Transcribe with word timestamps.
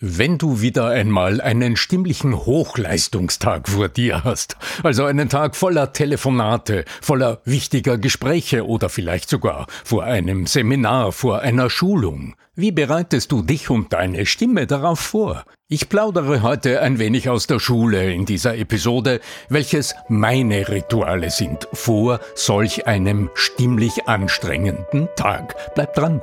Wenn 0.00 0.38
du 0.38 0.60
wieder 0.60 0.86
einmal 0.86 1.40
einen 1.40 1.76
stimmlichen 1.76 2.46
Hochleistungstag 2.46 3.68
vor 3.68 3.88
dir 3.88 4.22
hast, 4.22 4.56
also 4.84 5.04
einen 5.04 5.28
Tag 5.28 5.56
voller 5.56 5.92
Telefonate, 5.92 6.84
voller 7.00 7.40
wichtiger 7.44 7.98
Gespräche 7.98 8.64
oder 8.64 8.90
vielleicht 8.90 9.28
sogar 9.28 9.66
vor 9.84 10.04
einem 10.04 10.46
Seminar, 10.46 11.10
vor 11.10 11.40
einer 11.40 11.68
Schulung, 11.68 12.36
wie 12.54 12.70
bereitest 12.70 13.32
du 13.32 13.42
dich 13.42 13.70
und 13.70 13.92
deine 13.92 14.24
Stimme 14.24 14.68
darauf 14.68 15.00
vor? 15.00 15.42
Ich 15.66 15.88
plaudere 15.88 16.42
heute 16.42 16.80
ein 16.80 17.00
wenig 17.00 17.28
aus 17.28 17.48
der 17.48 17.58
Schule 17.58 18.12
in 18.12 18.24
dieser 18.24 18.56
Episode, 18.56 19.18
welches 19.48 19.96
meine 20.08 20.68
Rituale 20.68 21.30
sind 21.30 21.66
vor 21.72 22.20
solch 22.36 22.86
einem 22.86 23.30
stimmlich 23.34 24.06
anstrengenden 24.06 25.08
Tag. 25.16 25.56
Bleib 25.74 25.92
dran! 25.94 26.22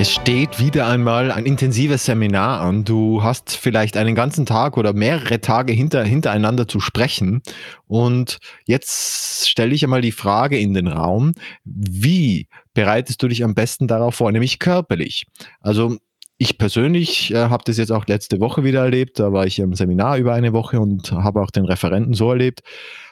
Es 0.00 0.12
steht 0.12 0.60
wieder 0.60 0.86
einmal 0.86 1.32
ein 1.32 1.44
intensives 1.44 2.04
Seminar 2.04 2.60
an. 2.60 2.84
Du 2.84 3.24
hast 3.24 3.56
vielleicht 3.56 3.96
einen 3.96 4.14
ganzen 4.14 4.46
Tag 4.46 4.76
oder 4.76 4.92
mehrere 4.92 5.40
Tage 5.40 5.72
hinter, 5.72 6.04
hintereinander 6.04 6.68
zu 6.68 6.78
sprechen. 6.78 7.42
Und 7.88 8.38
jetzt 8.64 9.48
stelle 9.48 9.74
ich 9.74 9.82
einmal 9.82 10.00
die 10.00 10.12
Frage 10.12 10.56
in 10.56 10.72
den 10.72 10.86
Raum, 10.86 11.32
wie 11.64 12.46
bereitest 12.74 13.20
du 13.24 13.26
dich 13.26 13.42
am 13.42 13.56
besten 13.56 13.88
darauf 13.88 14.14
vor, 14.14 14.30
nämlich 14.30 14.60
körperlich? 14.60 15.26
Also 15.60 15.96
ich 16.36 16.58
persönlich 16.58 17.34
äh, 17.34 17.48
habe 17.48 17.64
das 17.66 17.76
jetzt 17.76 17.90
auch 17.90 18.06
letzte 18.06 18.38
Woche 18.38 18.62
wieder 18.62 18.84
erlebt. 18.84 19.18
Da 19.18 19.32
war 19.32 19.46
ich 19.46 19.58
im 19.58 19.74
Seminar 19.74 20.16
über 20.18 20.32
eine 20.32 20.52
Woche 20.52 20.78
und 20.78 21.10
habe 21.10 21.42
auch 21.42 21.50
den 21.50 21.64
Referenten 21.64 22.14
so 22.14 22.30
erlebt. 22.30 22.60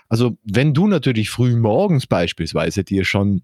Also 0.08 0.38
wenn 0.44 0.72
du 0.72 0.86
natürlich 0.86 1.30
früh 1.30 1.56
morgens 1.56 2.06
beispielsweise 2.06 2.84
dir 2.84 3.04
schon 3.04 3.42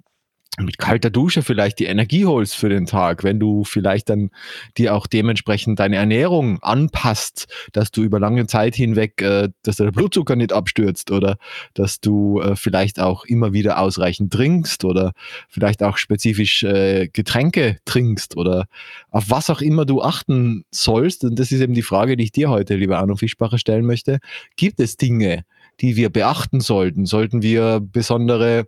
mit 0.58 0.77
kalter 0.77 1.08
Dusche 1.08 1.42
vielleicht 1.42 1.78
die 1.78 1.86
Energie 1.86 2.27
holst 2.27 2.55
für 2.55 2.69
den 2.69 2.84
Tag, 2.84 3.25
wenn 3.25 3.41
du 3.41 3.64
vielleicht 3.64 4.11
dann 4.11 4.31
dir 4.77 4.95
auch 4.95 5.06
dementsprechend 5.06 5.81
deine 5.81 5.97
Ernährung 5.97 6.62
anpasst, 6.62 7.47
dass 7.72 7.91
du 7.91 8.03
über 8.03 8.20
lange 8.20 8.47
Zeit 8.47 8.75
hinweg, 8.75 9.23
äh, 9.23 9.48
dass 9.62 9.77
der 9.77 9.91
Blutzucker 9.92 10.36
nicht 10.36 10.53
abstürzt 10.53 11.11
oder 11.11 11.39
dass 11.73 12.00
du 12.00 12.41
äh, 12.41 12.55
vielleicht 12.55 13.00
auch 13.00 13.25
immer 13.25 13.55
wieder 13.55 13.78
ausreichend 13.78 14.30
trinkst 14.30 14.84
oder 14.84 15.12
vielleicht 15.48 15.83
auch 15.83 15.97
spezifisch 15.97 16.62
äh, 16.64 17.08
Getränke 17.08 17.78
trinkst 17.86 18.36
oder 18.36 18.67
auf 19.11 19.30
was 19.30 19.48
auch 19.48 19.62
immer 19.62 19.86
du 19.86 20.03
achten 20.03 20.64
sollst. 20.70 21.25
Und 21.25 21.39
das 21.39 21.50
ist 21.50 21.61
eben 21.62 21.75
die 21.75 21.83
Frage, 21.83 22.19
die 22.19 22.25
ich 22.25 22.33
dir 22.33 22.50
heute, 22.50 22.75
lieber 22.75 22.98
Arno 22.98 23.17
Fischbacher, 23.17 23.56
stellen 23.56 23.86
möchte. 23.86 24.19
Gibt 24.56 24.80
es 24.80 24.98
Dinge, 24.98 25.45
die 25.80 25.97
wir 25.97 26.11
beachten 26.11 26.61
sollten? 26.61 27.06
Sollten 27.06 27.41
wir 27.41 27.80
besondere 27.80 28.67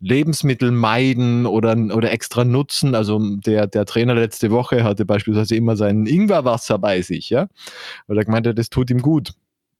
Lebensmittel 0.00 0.70
meiden 0.70 1.46
oder, 1.46 1.76
oder 1.94 2.12
extra 2.12 2.44
nutzen. 2.44 2.94
Also 2.94 3.20
der, 3.36 3.66
der 3.66 3.84
Trainer 3.84 4.14
letzte 4.14 4.50
Woche 4.50 4.84
hatte 4.84 5.04
beispielsweise 5.04 5.56
immer 5.56 5.76
sein 5.76 6.06
Ingwerwasser 6.06 6.78
bei 6.78 7.02
sich, 7.02 7.30
ja. 7.30 7.48
Weil 8.06 8.18
er 8.18 8.24
gemeint 8.24 8.46
hat, 8.46 8.58
das 8.58 8.70
tut 8.70 8.90
ihm 8.90 9.02
gut. 9.02 9.32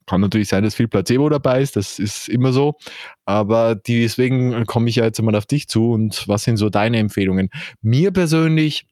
Kann 0.06 0.20
natürlich 0.20 0.48
sein, 0.48 0.64
dass 0.64 0.74
viel 0.74 0.88
Placebo 0.88 1.28
dabei 1.30 1.62
ist, 1.62 1.76
das 1.76 1.98
ist 1.98 2.28
immer 2.28 2.52
so. 2.52 2.74
Aber 3.24 3.74
deswegen 3.74 4.66
komme 4.66 4.90
ich 4.90 4.96
ja 4.96 5.04
jetzt 5.04 5.20
mal 5.22 5.34
auf 5.34 5.46
dich 5.46 5.66
zu 5.68 5.92
und 5.92 6.28
was 6.28 6.44
sind 6.44 6.58
so 6.58 6.68
deine 6.68 6.98
Empfehlungen? 6.98 7.48
Mir 7.80 8.10
persönlich 8.10 8.86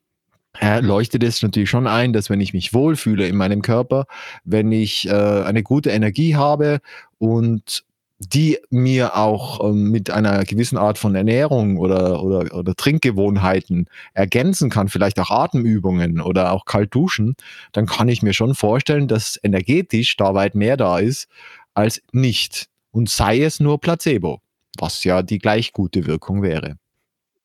äh, 0.60 0.80
leuchtet 0.80 1.22
es 1.22 1.42
natürlich 1.42 1.70
schon 1.70 1.86
ein, 1.86 2.12
dass 2.12 2.30
wenn 2.30 2.40
ich 2.40 2.54
mich 2.54 2.74
wohlfühle 2.74 3.26
in 3.26 3.36
meinem 3.36 3.62
Körper, 3.62 4.06
wenn 4.44 4.72
ich 4.72 5.08
äh, 5.08 5.12
eine 5.12 5.62
gute 5.62 5.90
Energie 5.90 6.36
habe 6.36 6.80
und 7.18 7.84
die 8.28 8.58
mir 8.70 9.16
auch 9.16 9.68
ähm, 9.68 9.90
mit 9.90 10.10
einer 10.10 10.44
gewissen 10.44 10.78
Art 10.78 10.98
von 10.98 11.14
Ernährung 11.14 11.77
oder, 11.77 12.22
oder, 12.22 12.55
oder 12.55 12.74
Trinkgewohnheiten 12.74 13.86
ergänzen 14.14 14.70
kann, 14.70 14.88
vielleicht 14.88 15.18
auch 15.18 15.30
Atemübungen 15.30 16.20
oder 16.20 16.52
auch 16.52 16.64
kalt 16.64 16.94
duschen, 16.94 17.34
dann 17.72 17.86
kann 17.86 18.08
ich 18.08 18.22
mir 18.22 18.32
schon 18.32 18.55
vorstellen, 18.55 19.08
dass 19.08 19.38
energetisch 19.42 20.16
da 20.16 20.34
weit 20.34 20.55
mehr 20.55 20.77
da 20.77 20.98
ist 20.98 21.28
als 21.74 22.02
nicht. 22.12 22.68
Und 22.90 23.08
sei 23.08 23.42
es 23.42 23.61
nur 23.61 23.80
Placebo, 23.80 24.40
was 24.78 25.05
ja 25.05 25.22
die 25.22 25.38
gleich 25.38 25.72
gute 25.72 26.06
Wirkung 26.06 26.42
wäre. 26.42 26.77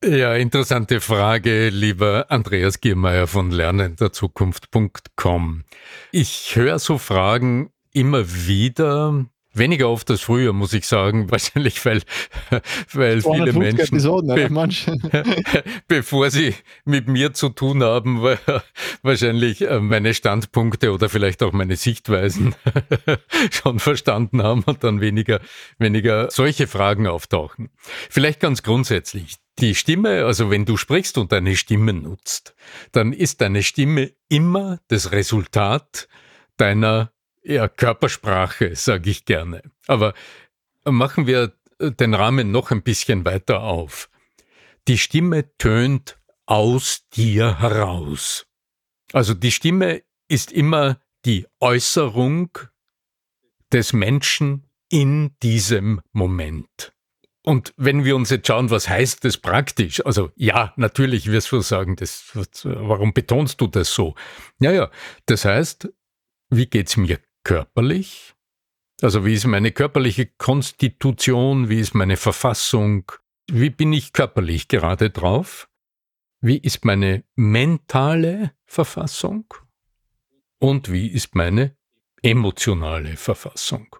Ja, 0.06 0.36
interessante 0.36 1.02
Frage, 1.02 1.70
lieber 1.70 2.28
Andreas 2.30 2.82
Giermeier 2.82 3.26
von 3.26 3.50
lernenderzukunft.com. 3.50 5.64
Ich 6.12 6.56
höre 6.56 6.78
so 6.78 7.00
Fragen 7.00 7.72
immer 7.94 8.24
wieder, 8.46 9.26
Weniger 9.58 9.90
oft 9.90 10.10
als 10.12 10.22
früher, 10.22 10.54
muss 10.54 10.74
ich 10.74 10.88
sagen, 10.88 11.32
wahrscheinlich, 11.32 11.84
weil, 11.86 12.02
weil 12.94 13.22
viele 13.22 13.54
Menschen, 13.54 13.80
Episoden, 13.80 14.36
be 14.36 14.84
bevor 15.88 16.30
sie 16.32 16.56
mit 16.86 17.08
mir 17.08 17.34
zu 17.34 17.50
tun 17.50 17.84
haben, 17.84 18.22
wahrscheinlich 19.02 19.62
äh, 19.62 19.80
meine 19.80 20.14
Standpunkte 20.14 20.92
oder 20.92 21.10
vielleicht 21.10 21.44
auch 21.44 21.54
meine 21.54 21.76
Sichtweisen 21.76 22.56
schon 23.52 23.80
verstanden 23.80 24.44
haben 24.44 24.64
und 24.64 24.84
dann 24.84 25.02
weniger, 25.02 25.40
weniger 25.78 26.30
solche 26.32 26.68
Fragen 26.68 27.08
auftauchen. 27.08 27.70
Vielleicht 28.10 28.40
ganz 28.40 28.64
grundsätzlich. 28.64 29.36
Die 29.60 29.74
Stimme, 29.74 30.26
also 30.26 30.52
wenn 30.52 30.66
du 30.66 30.78
sprichst 30.78 31.18
und 31.18 31.32
deine 31.32 31.56
Stimme 31.56 31.94
nutzt, 31.94 32.56
dann 32.92 33.12
ist 33.12 33.42
deine 33.42 33.64
Stimme 33.64 34.12
immer 34.30 34.80
das 34.88 35.12
Resultat 35.12 36.08
deiner 36.58 37.12
ja, 37.48 37.68
Körpersprache, 37.70 38.76
sage 38.76 39.10
ich 39.10 39.26
gerne. 39.26 39.64
Aber 39.88 40.14
machen 40.84 41.28
wir 41.28 41.54
den 41.80 42.14
Rahmen 42.14 42.52
noch 42.52 42.72
ein 42.72 42.84
bisschen 42.84 43.24
weiter 43.26 43.62
auf. 43.62 44.10
Die 44.88 44.98
Stimme 44.98 45.56
tönt 45.58 46.20
aus 46.46 47.08
dir 47.10 47.60
heraus. 47.60 48.46
Also 49.14 49.34
die 49.34 49.52
Stimme 49.52 50.04
ist 50.28 50.52
immer 50.52 51.00
die 51.26 51.48
Äußerung 51.60 52.58
des 53.72 53.94
Menschen 53.94 54.70
in 54.90 55.36
diesem 55.42 56.02
Moment. 56.12 56.94
Und 57.44 57.74
wenn 57.78 58.04
wir 58.04 58.18
uns 58.18 58.30
jetzt 58.30 58.48
schauen, 58.48 58.70
was 58.72 58.90
heißt 58.90 59.24
das 59.24 59.38
praktisch? 59.38 60.06
Also 60.06 60.32
ja, 60.36 60.74
natürlich 60.76 61.32
wirst 61.32 61.52
du 61.54 61.62
sagen, 61.62 61.96
das, 61.96 62.32
warum 62.64 63.14
betonst 63.14 63.62
du 63.62 63.68
das 63.68 63.94
so? 63.94 64.16
Naja, 64.60 64.92
das 65.28 65.46
heißt, 65.46 65.90
wie 66.50 66.66
geht's 66.66 66.98
mir 66.98 67.20
körperlich? 67.48 68.36
Also 69.02 69.26
wie 69.26 69.34
ist 69.34 69.48
meine 69.48 69.72
körperliche 69.72 70.26
Konstitution? 70.26 71.70
Wie 71.70 71.80
ist 71.80 71.96
meine 71.96 72.18
Verfassung? 72.18 73.10
Wie 73.50 73.70
bin 73.70 73.94
ich 73.94 74.12
körperlich 74.12 74.68
gerade 74.68 75.12
drauf? 75.12 75.70
Wie 76.42 76.58
ist 76.58 76.84
meine 76.84 77.24
mentale 77.36 78.52
Verfassung? 78.66 79.46
Und 80.60 80.92
wie 80.92 81.08
ist 81.08 81.36
meine 81.36 81.78
emotionale 82.22 83.16
Verfassung? 83.16 83.96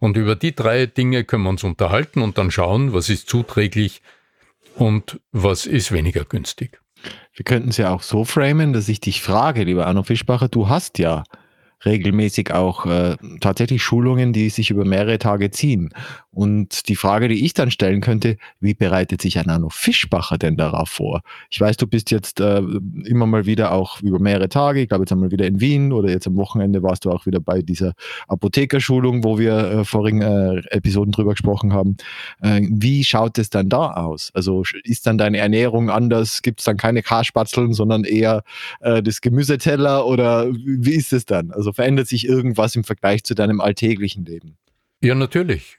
Und 0.00 0.16
über 0.16 0.34
die 0.34 0.54
drei 0.54 0.86
Dinge 0.86 1.24
können 1.24 1.42
wir 1.42 1.50
uns 1.50 1.64
unterhalten 1.64 2.22
und 2.22 2.38
dann 2.38 2.50
schauen, 2.50 2.94
was 2.94 3.10
ist 3.10 3.28
zuträglich 3.28 4.00
und 4.74 5.20
was 5.32 5.66
ist 5.66 5.92
weniger 5.92 6.24
günstig. 6.24 6.80
Wir 7.34 7.44
könnten 7.44 7.68
es 7.68 7.76
ja 7.76 7.90
auch 7.90 8.02
so 8.02 8.24
framen, 8.24 8.72
dass 8.72 8.88
ich 8.88 9.00
dich 9.00 9.20
frage, 9.20 9.64
lieber 9.64 9.86
Arno 9.86 10.02
Fischbacher, 10.02 10.48
du 10.48 10.70
hast 10.70 10.98
ja 10.98 11.24
regelmäßig 11.84 12.52
auch 12.52 12.86
äh, 12.86 13.16
tatsächlich 13.40 13.82
Schulungen, 13.82 14.32
die 14.32 14.48
sich 14.48 14.70
über 14.70 14.84
mehrere 14.84 15.18
Tage 15.18 15.50
ziehen. 15.50 15.90
Und 16.30 16.88
die 16.88 16.96
Frage, 16.96 17.28
die 17.28 17.44
ich 17.46 17.54
dann 17.54 17.70
stellen 17.70 18.02
könnte, 18.02 18.36
wie 18.60 18.74
bereitet 18.74 19.22
sich 19.22 19.38
ein 19.38 19.48
Arno 19.48 19.70
Fischbacher 19.70 20.36
denn 20.36 20.56
darauf 20.56 20.90
vor? 20.90 21.22
Ich 21.50 21.60
weiß, 21.60 21.78
du 21.78 21.86
bist 21.86 22.10
jetzt 22.10 22.40
äh, 22.40 22.62
immer 23.04 23.26
mal 23.26 23.46
wieder 23.46 23.72
auch 23.72 24.02
über 24.02 24.18
mehrere 24.18 24.50
Tage, 24.50 24.82
ich 24.82 24.88
glaube 24.88 25.04
jetzt 25.04 25.12
einmal 25.12 25.30
wieder 25.30 25.46
in 25.46 25.60
Wien 25.60 25.92
oder 25.92 26.10
jetzt 26.10 26.26
am 26.26 26.36
Wochenende 26.36 26.82
warst 26.82 27.04
du 27.04 27.10
auch 27.10 27.24
wieder 27.24 27.40
bei 27.40 27.62
dieser 27.62 27.94
Apothekerschulung, 28.28 29.24
wo 29.24 29.38
wir 29.38 29.56
äh, 29.56 29.84
vorigen 29.84 30.20
äh, 30.20 30.58
Episoden 30.70 31.12
drüber 31.12 31.30
gesprochen 31.30 31.72
haben. 31.72 31.96
Äh, 32.42 32.60
wie 32.70 33.04
schaut 33.04 33.38
es 33.38 33.48
dann 33.48 33.70
da 33.70 33.92
aus? 33.92 34.30
Also 34.34 34.62
ist 34.84 35.06
dann 35.06 35.16
deine 35.16 35.38
Ernährung 35.38 35.88
anders? 35.88 36.42
Gibt 36.42 36.60
es 36.60 36.66
dann 36.66 36.76
keine 36.76 37.02
Karspatzeln, 37.02 37.72
sondern 37.72 38.04
eher 38.04 38.42
äh, 38.80 39.02
das 39.02 39.22
Gemüseteller 39.22 40.06
oder 40.06 40.52
wie 40.52 40.94
ist 40.94 41.14
es 41.14 41.24
dann? 41.24 41.50
Also 41.50 41.65
verändert 41.72 42.08
sich 42.08 42.26
irgendwas 42.26 42.76
im 42.76 42.84
Vergleich 42.84 43.24
zu 43.24 43.34
deinem 43.34 43.60
alltäglichen 43.60 44.24
Leben? 44.24 44.58
Ja, 45.02 45.14
natürlich. 45.14 45.78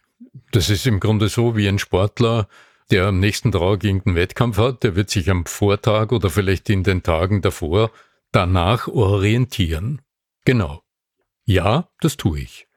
Das 0.52 0.70
ist 0.70 0.88
im 0.88 1.00
Grunde 1.00 1.30
so 1.30 1.56
wie 1.56 1.68
ein 1.68 1.80
Sportler, 1.80 2.48
der 2.90 3.08
am 3.08 3.20
nächsten 3.20 3.52
Tag 3.52 3.84
irgendeinen 3.84 4.16
Wettkampf 4.16 4.58
hat, 4.58 4.84
der 4.84 4.96
wird 4.96 5.10
sich 5.10 5.30
am 5.30 5.46
Vortag 5.46 6.12
oder 6.12 6.30
vielleicht 6.30 6.70
in 6.70 6.84
den 6.84 7.04
Tagen 7.04 7.42
davor 7.42 7.92
danach 8.32 8.88
orientieren. 8.88 10.02
Genau. 10.46 10.82
Ja, 11.46 11.90
das 12.00 12.18
tue 12.18 12.40
ich. 12.40 12.68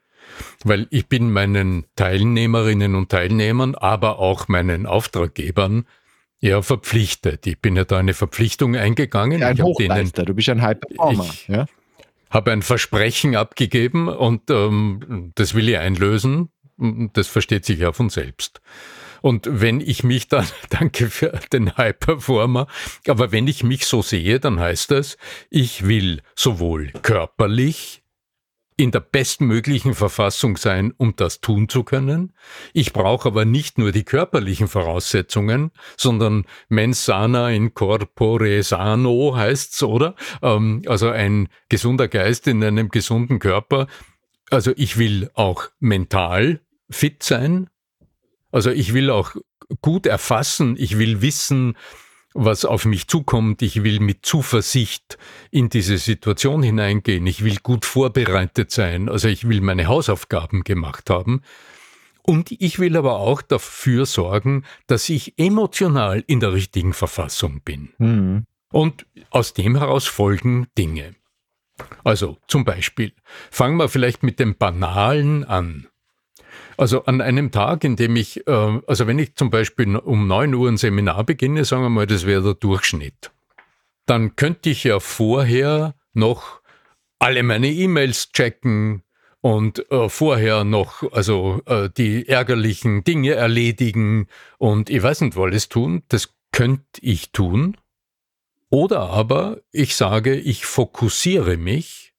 Weil 0.64 0.86
ich 0.90 1.08
bin 1.08 1.32
meinen 1.32 1.86
Teilnehmerinnen 1.96 2.94
und 2.94 3.10
Teilnehmern, 3.10 3.74
aber 3.74 4.18
auch 4.18 4.48
meinen 4.48 4.86
Auftraggebern 4.86 5.86
Ja, 6.42 6.62
verpflichtet. 6.62 7.46
Ich 7.46 7.60
bin 7.60 7.76
ja 7.76 7.84
da 7.84 7.98
eine 7.98 8.14
Verpflichtung 8.14 8.74
eingegangen. 8.74 9.40
Ja, 9.40 9.48
ein 9.48 9.62
Hochleister, 9.62 10.24
du 10.24 10.34
bist 10.34 10.48
ein 10.48 10.62
High 10.62 10.80
Performer. 10.80 11.24
Ich 11.24 11.48
ja? 11.48 11.66
Habe 12.30 12.52
ein 12.52 12.62
Versprechen 12.62 13.36
abgegeben 13.36 14.08
und 14.08 14.50
ähm, 14.50 15.32
das 15.34 15.54
will 15.54 15.68
ich 15.68 15.78
einlösen. 15.78 16.50
Das 17.12 17.28
versteht 17.28 17.66
sich 17.66 17.80
ja 17.80 17.92
von 17.92 18.08
selbst. 18.08 18.62
Und 19.20 19.46
wenn 19.50 19.80
ich 19.80 20.02
mich 20.02 20.28
dann, 20.28 20.46
danke 20.70 21.10
für 21.10 21.38
den 21.52 21.76
High 21.76 21.98
Performer, 21.98 22.66
aber 23.06 23.32
wenn 23.32 23.46
ich 23.48 23.62
mich 23.62 23.86
so 23.86 24.02
sehe, 24.02 24.40
dann 24.40 24.60
heißt 24.60 24.90
das, 24.90 25.18
ich 25.50 25.86
will 25.86 26.22
sowohl 26.34 26.90
körperlich 27.02 28.02
in 28.80 28.90
der 28.92 29.00
bestmöglichen 29.00 29.94
Verfassung 29.94 30.56
sein, 30.56 30.94
um 30.96 31.14
das 31.14 31.42
tun 31.42 31.68
zu 31.68 31.84
können. 31.84 32.32
Ich 32.72 32.94
brauche 32.94 33.28
aber 33.28 33.44
nicht 33.44 33.76
nur 33.76 33.92
die 33.92 34.04
körperlichen 34.04 34.68
Voraussetzungen, 34.68 35.70
sondern 35.98 36.46
mens 36.70 37.04
sana 37.04 37.50
in 37.50 37.74
corpore 37.74 38.62
sano 38.62 39.36
heißt's, 39.36 39.82
oder? 39.82 40.14
Ähm, 40.40 40.82
also 40.86 41.10
ein 41.10 41.48
gesunder 41.68 42.08
Geist 42.08 42.46
in 42.46 42.64
einem 42.64 42.88
gesunden 42.88 43.38
Körper. 43.38 43.86
Also 44.50 44.72
ich 44.76 44.96
will 44.96 45.30
auch 45.34 45.68
mental 45.78 46.60
fit 46.88 47.22
sein. 47.22 47.68
Also 48.50 48.70
ich 48.70 48.94
will 48.94 49.10
auch 49.10 49.36
gut 49.82 50.06
erfassen. 50.06 50.76
Ich 50.78 50.98
will 50.98 51.20
wissen, 51.20 51.76
was 52.34 52.64
auf 52.64 52.84
mich 52.84 53.08
zukommt. 53.08 53.62
Ich 53.62 53.82
will 53.82 54.00
mit 54.00 54.24
Zuversicht 54.24 55.18
in 55.50 55.68
diese 55.68 55.98
Situation 55.98 56.62
hineingehen. 56.62 57.26
Ich 57.26 57.44
will 57.44 57.56
gut 57.62 57.84
vorbereitet 57.84 58.70
sein. 58.70 59.08
Also 59.08 59.28
ich 59.28 59.48
will 59.48 59.60
meine 59.60 59.86
Hausaufgaben 59.86 60.64
gemacht 60.64 61.10
haben. 61.10 61.42
Und 62.22 62.52
ich 62.52 62.78
will 62.78 62.96
aber 62.96 63.18
auch 63.18 63.42
dafür 63.42 64.06
sorgen, 64.06 64.64
dass 64.86 65.08
ich 65.08 65.38
emotional 65.38 66.22
in 66.26 66.40
der 66.40 66.52
richtigen 66.52 66.92
Verfassung 66.92 67.62
bin. 67.62 67.90
Mhm. 67.98 68.46
Und 68.72 69.06
aus 69.30 69.52
dem 69.52 69.76
heraus 69.76 70.06
folgen 70.06 70.68
Dinge. 70.78 71.16
Also 72.04 72.36
zum 72.46 72.64
Beispiel, 72.64 73.12
fangen 73.50 73.78
wir 73.78 73.88
vielleicht 73.88 74.22
mit 74.22 74.38
dem 74.38 74.56
Banalen 74.56 75.44
an. 75.44 75.88
Also 76.80 77.04
an 77.04 77.20
einem 77.20 77.50
Tag, 77.50 77.84
in 77.84 77.96
dem 77.96 78.16
ich, 78.16 78.46
äh, 78.46 78.80
also 78.86 79.06
wenn 79.06 79.18
ich 79.18 79.34
zum 79.34 79.50
Beispiel 79.50 79.96
um 79.96 80.26
9 80.26 80.54
Uhr 80.54 80.66
ein 80.66 80.78
Seminar 80.78 81.24
beginne, 81.24 81.66
sagen 81.66 81.82
wir 81.82 81.90
mal, 81.90 82.06
das 82.06 82.24
wäre 82.24 82.42
der 82.42 82.54
Durchschnitt, 82.54 83.32
dann 84.06 84.34
könnte 84.34 84.70
ich 84.70 84.84
ja 84.84 84.98
vorher 84.98 85.94
noch 86.14 86.62
alle 87.18 87.42
meine 87.42 87.68
E-Mails 87.68 88.32
checken 88.32 89.02
und 89.42 89.90
äh, 89.92 90.08
vorher 90.08 90.64
noch 90.64 91.02
also 91.12 91.60
äh, 91.66 91.90
die 91.94 92.26
ärgerlichen 92.26 93.04
Dinge 93.04 93.32
erledigen 93.32 94.26
und 94.56 94.88
ich 94.88 95.02
weiß 95.02 95.20
nicht, 95.20 95.36
alles 95.36 95.68
tun. 95.68 96.02
Das 96.08 96.32
könnte 96.50 97.02
ich 97.02 97.30
tun. 97.30 97.76
Oder 98.70 99.00
aber 99.10 99.60
ich 99.70 99.96
sage, 99.96 100.34
ich 100.34 100.64
fokussiere 100.64 101.58
mich 101.58 102.14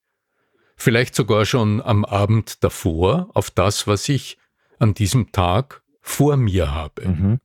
vielleicht 0.78 1.16
sogar 1.16 1.48
schon 1.48 1.82
am 1.82 2.06
Abend 2.06 2.64
davor 2.64 3.32
auf 3.34 3.50
das, 3.50 3.88
was 3.88 4.08
ich 4.08 4.38
an 4.82 4.94
diesem 4.94 5.32
Tag 5.32 5.84
vor 6.02 6.38
mir 6.38 6.74
habe. 6.74 7.08
Mhm. 7.08 7.40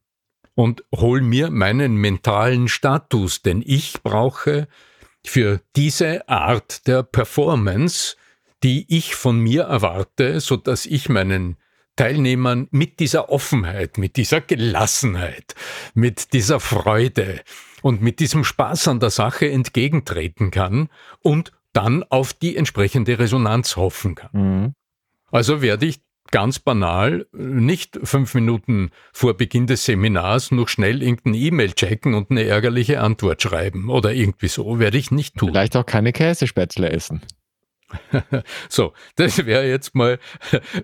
Und 0.54 0.84
hol 0.94 1.20
mir 1.20 1.50
meinen 1.50 1.96
mentalen 1.96 2.68
Status, 2.68 3.42
denn 3.42 3.62
ich 3.64 4.02
brauche 4.02 4.68
für 5.24 5.60
diese 5.76 6.28
Art 6.28 6.86
der 6.86 7.02
Performance, 7.02 8.16
die 8.62 8.86
ich 8.88 9.14
von 9.14 9.38
mir 9.38 9.64
erwarte, 9.64 10.40
so 10.40 10.56
dass 10.56 10.86
ich 10.86 11.10
meinen 11.10 11.56
Teilnehmern 11.96 12.68
mit 12.70 13.00
dieser 13.00 13.30
Offenheit, 13.30 13.98
mit 13.98 14.16
dieser 14.16 14.40
Gelassenheit, 14.40 15.54
mit 15.94 16.32
dieser 16.32 16.60
Freude 16.60 17.42
und 17.82 18.00
mit 18.00 18.20
diesem 18.20 18.44
Spaß 18.44 18.88
an 18.88 19.00
der 19.00 19.10
Sache 19.10 19.50
entgegentreten 19.50 20.50
kann 20.50 20.88
und 21.20 21.52
dann 21.72 22.02
auf 22.04 22.32
die 22.32 22.56
entsprechende 22.56 23.18
Resonanz 23.18 23.76
hoffen 23.76 24.14
kann. 24.14 24.30
Mhm. 24.32 24.74
Also 25.30 25.60
werde 25.60 25.86
ich 25.86 26.00
ganz 26.36 26.58
banal 26.58 27.26
nicht 27.32 27.98
fünf 28.02 28.34
Minuten 28.34 28.90
vor 29.14 29.38
Beginn 29.38 29.66
des 29.66 29.86
Seminars 29.86 30.50
noch 30.50 30.68
schnell 30.68 31.02
irgendeine 31.02 31.38
E-Mail 31.38 31.72
checken 31.72 32.12
und 32.12 32.30
eine 32.30 32.42
ärgerliche 32.42 33.00
Antwort 33.00 33.40
schreiben 33.40 33.88
oder 33.88 34.12
irgendwie 34.12 34.48
so, 34.48 34.78
werde 34.78 34.98
ich 34.98 35.10
nicht 35.10 35.38
tun. 35.38 35.48
Vielleicht 35.48 35.78
auch 35.78 35.86
keine 35.86 36.12
Käsespätzle 36.12 36.90
essen. 36.90 37.22
so, 38.68 38.92
das 39.16 39.46
wäre 39.46 39.66
jetzt 39.66 39.94
mal 39.94 40.18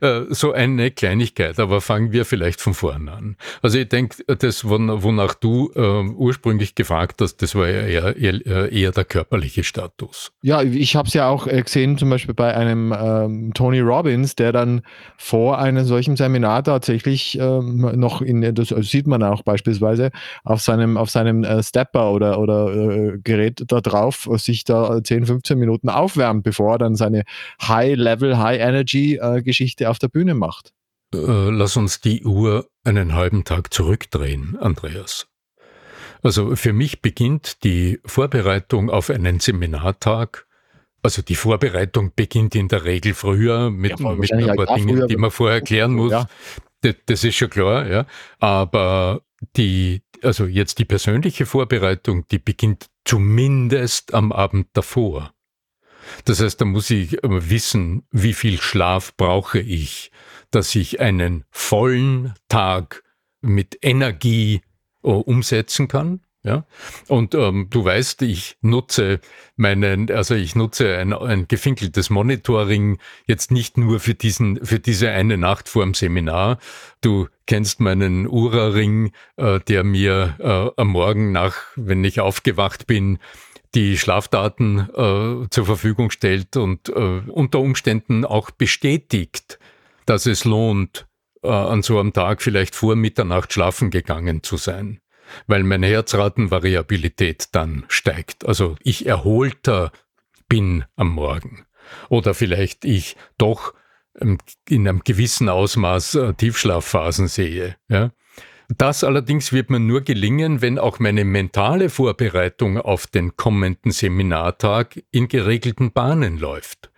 äh, 0.00 0.22
so 0.30 0.52
eine 0.52 0.90
Kleinigkeit, 0.90 1.58
aber 1.58 1.80
fangen 1.80 2.12
wir 2.12 2.24
vielleicht 2.24 2.60
von 2.60 2.74
vorne 2.74 3.12
an. 3.12 3.36
Also 3.60 3.78
ich 3.78 3.88
denke, 3.88 4.24
das, 4.36 4.68
wonach 4.68 5.34
du 5.34 5.72
äh, 5.74 5.80
ursprünglich 5.80 6.74
gefragt 6.74 7.20
hast, 7.20 7.36
das 7.42 7.54
war 7.54 7.68
ja 7.68 7.82
eher, 7.82 8.16
eher, 8.16 8.72
eher 8.72 8.92
der 8.92 9.04
körperliche 9.04 9.64
Status. 9.64 10.32
Ja, 10.42 10.62
ich 10.62 10.96
habe 10.96 11.08
es 11.08 11.14
ja 11.14 11.28
auch 11.28 11.46
äh, 11.46 11.62
gesehen, 11.62 11.98
zum 11.98 12.10
Beispiel 12.10 12.34
bei 12.34 12.54
einem 12.54 12.94
ähm, 12.96 13.54
Tony 13.54 13.80
Robbins, 13.80 14.36
der 14.36 14.52
dann 14.52 14.82
vor 15.16 15.58
einem 15.58 15.84
solchen 15.84 16.16
Seminar 16.16 16.64
tatsächlich 16.64 17.38
ähm, 17.38 17.98
noch 17.98 18.22
in, 18.22 18.54
das 18.54 18.68
sieht 18.68 19.06
man 19.06 19.22
auch 19.22 19.42
beispielsweise, 19.42 20.10
auf 20.44 20.60
seinem, 20.60 20.96
auf 20.96 21.10
seinem 21.10 21.44
äh, 21.44 21.62
Stepper 21.62 22.12
oder, 22.12 22.38
oder 22.38 22.72
äh, 22.74 23.18
Gerät 23.22 23.64
da 23.66 23.80
drauf 23.80 24.28
sich 24.36 24.64
da 24.64 25.02
10, 25.02 25.26
15 25.26 25.58
Minuten 25.58 25.88
aufwärmt, 25.88 26.42
bevor 26.42 26.72
er 26.72 26.78
dann 26.78 26.91
seine 26.96 27.24
High-Level, 27.60 28.38
High-Energy-Geschichte 28.38 29.90
auf 29.90 29.98
der 29.98 30.08
Bühne 30.08 30.34
macht. 30.34 30.72
Äh, 31.14 31.18
lass 31.18 31.76
uns 31.76 32.00
die 32.00 32.24
Uhr 32.24 32.68
einen 32.84 33.14
halben 33.14 33.44
Tag 33.44 33.72
zurückdrehen, 33.72 34.56
Andreas. 34.58 35.26
Also 36.22 36.54
für 36.56 36.72
mich 36.72 37.02
beginnt 37.02 37.64
die 37.64 38.00
Vorbereitung 38.04 38.90
auf 38.90 39.10
einen 39.10 39.40
Seminartag 39.40 40.46
also 41.02 41.20
die 41.20 41.34
Vorbereitung 41.34 42.12
beginnt 42.14 42.54
in 42.54 42.68
der 42.68 42.84
Regel 42.84 43.14
früher 43.14 43.70
mit, 43.70 43.98
ja, 43.98 44.14
mit 44.14 44.32
ein 44.32 44.56
paar 44.56 44.76
Dingen, 44.76 45.08
die 45.08 45.16
man 45.16 45.30
vorher 45.30 45.60
klären 45.60 45.94
muss. 45.94 46.12
Ja. 46.12 46.26
Das, 46.80 46.94
das, 47.06 47.24
ist 47.24 47.36
schon 47.36 47.50
klar, 47.50 47.88
ja. 47.88 48.06
Aber 48.38 49.22
die, 49.56 50.02
also 50.22 50.46
jetzt 50.46 50.78
die 50.78 50.84
persönliche 50.84 51.44
Vorbereitung, 51.44 52.26
die 52.28 52.38
beginnt 52.38 52.86
zumindest 53.04 54.14
am 54.14 54.30
Abend 54.30 54.68
davor. 54.74 55.32
Das 56.24 56.40
heißt, 56.40 56.60
da 56.60 56.64
muss 56.64 56.90
ich 56.90 57.18
wissen, 57.22 58.04
wie 58.10 58.32
viel 58.32 58.60
Schlaf 58.60 59.16
brauche 59.16 59.60
ich, 59.60 60.10
dass 60.50 60.74
ich 60.74 61.00
einen 61.00 61.44
vollen 61.50 62.34
Tag 62.48 63.02
mit 63.40 63.78
Energie 63.82 64.62
uh, 65.02 65.12
umsetzen 65.12 65.88
kann. 65.88 66.20
Ja, 66.44 66.66
und 67.06 67.36
ähm, 67.36 67.68
du 67.70 67.84
weißt, 67.84 68.22
ich 68.22 68.56
nutze 68.62 69.20
meinen, 69.54 70.10
also 70.10 70.34
ich 70.34 70.56
nutze 70.56 70.98
ein, 70.98 71.12
ein 71.12 71.46
gefinkeltes 71.46 72.10
Monitoring 72.10 72.98
jetzt 73.28 73.52
nicht 73.52 73.78
nur 73.78 74.00
für 74.00 74.14
diesen, 74.14 74.64
für 74.66 74.80
diese 74.80 75.10
eine 75.10 75.38
Nacht 75.38 75.68
vor 75.68 75.84
dem 75.84 75.94
Seminar. 75.94 76.58
Du 77.00 77.28
kennst 77.46 77.78
meinen 77.78 78.26
Ura-Ring, 78.26 79.12
äh, 79.36 79.60
der 79.60 79.84
mir 79.84 80.34
äh, 80.40 80.80
am 80.80 80.88
Morgen 80.88 81.30
nach, 81.30 81.54
wenn 81.76 82.02
ich 82.02 82.18
aufgewacht 82.18 82.88
bin, 82.88 83.20
die 83.74 83.96
Schlafdaten 83.96 84.88
äh, 84.90 85.48
zur 85.50 85.66
Verfügung 85.66 86.10
stellt 86.10 86.56
und 86.56 86.88
äh, 86.88 87.22
unter 87.28 87.60
Umständen 87.60 88.24
auch 88.24 88.50
bestätigt, 88.50 89.58
dass 90.06 90.26
es 90.26 90.44
lohnt, 90.44 91.06
äh, 91.42 91.48
an 91.48 91.82
so 91.82 91.98
einem 91.98 92.12
Tag 92.12 92.42
vielleicht 92.42 92.74
vor 92.74 92.96
Mitternacht 92.96 93.52
schlafen 93.52 93.90
gegangen 93.90 94.42
zu 94.42 94.56
sein, 94.56 95.00
weil 95.46 95.62
meine 95.62 95.86
Herzratenvariabilität 95.86 97.48
dann 97.52 97.84
steigt. 97.88 98.46
Also 98.46 98.76
ich 98.82 99.06
erholter 99.06 99.92
bin 100.48 100.84
am 100.96 101.08
Morgen. 101.08 101.64
Oder 102.08 102.34
vielleicht 102.34 102.84
ich 102.84 103.16
doch 103.38 103.74
in 104.14 104.38
einem 104.68 105.02
gewissen 105.04 105.48
Ausmaß 105.48 106.14
äh, 106.16 106.34
Tiefschlafphasen 106.34 107.28
sehe. 107.28 107.76
Ja? 107.88 108.10
Das 108.78 109.04
allerdings 109.04 109.52
wird 109.52 109.70
mir 109.70 109.80
nur 109.80 110.02
gelingen, 110.02 110.62
wenn 110.62 110.78
auch 110.78 110.98
meine 110.98 111.24
mentale 111.24 111.90
Vorbereitung 111.90 112.78
auf 112.78 113.06
den 113.06 113.36
kommenden 113.36 113.90
Seminartag 113.90 115.02
in 115.10 115.28
geregelten 115.28 115.92
Bahnen 115.92 116.38
läuft. 116.38 116.90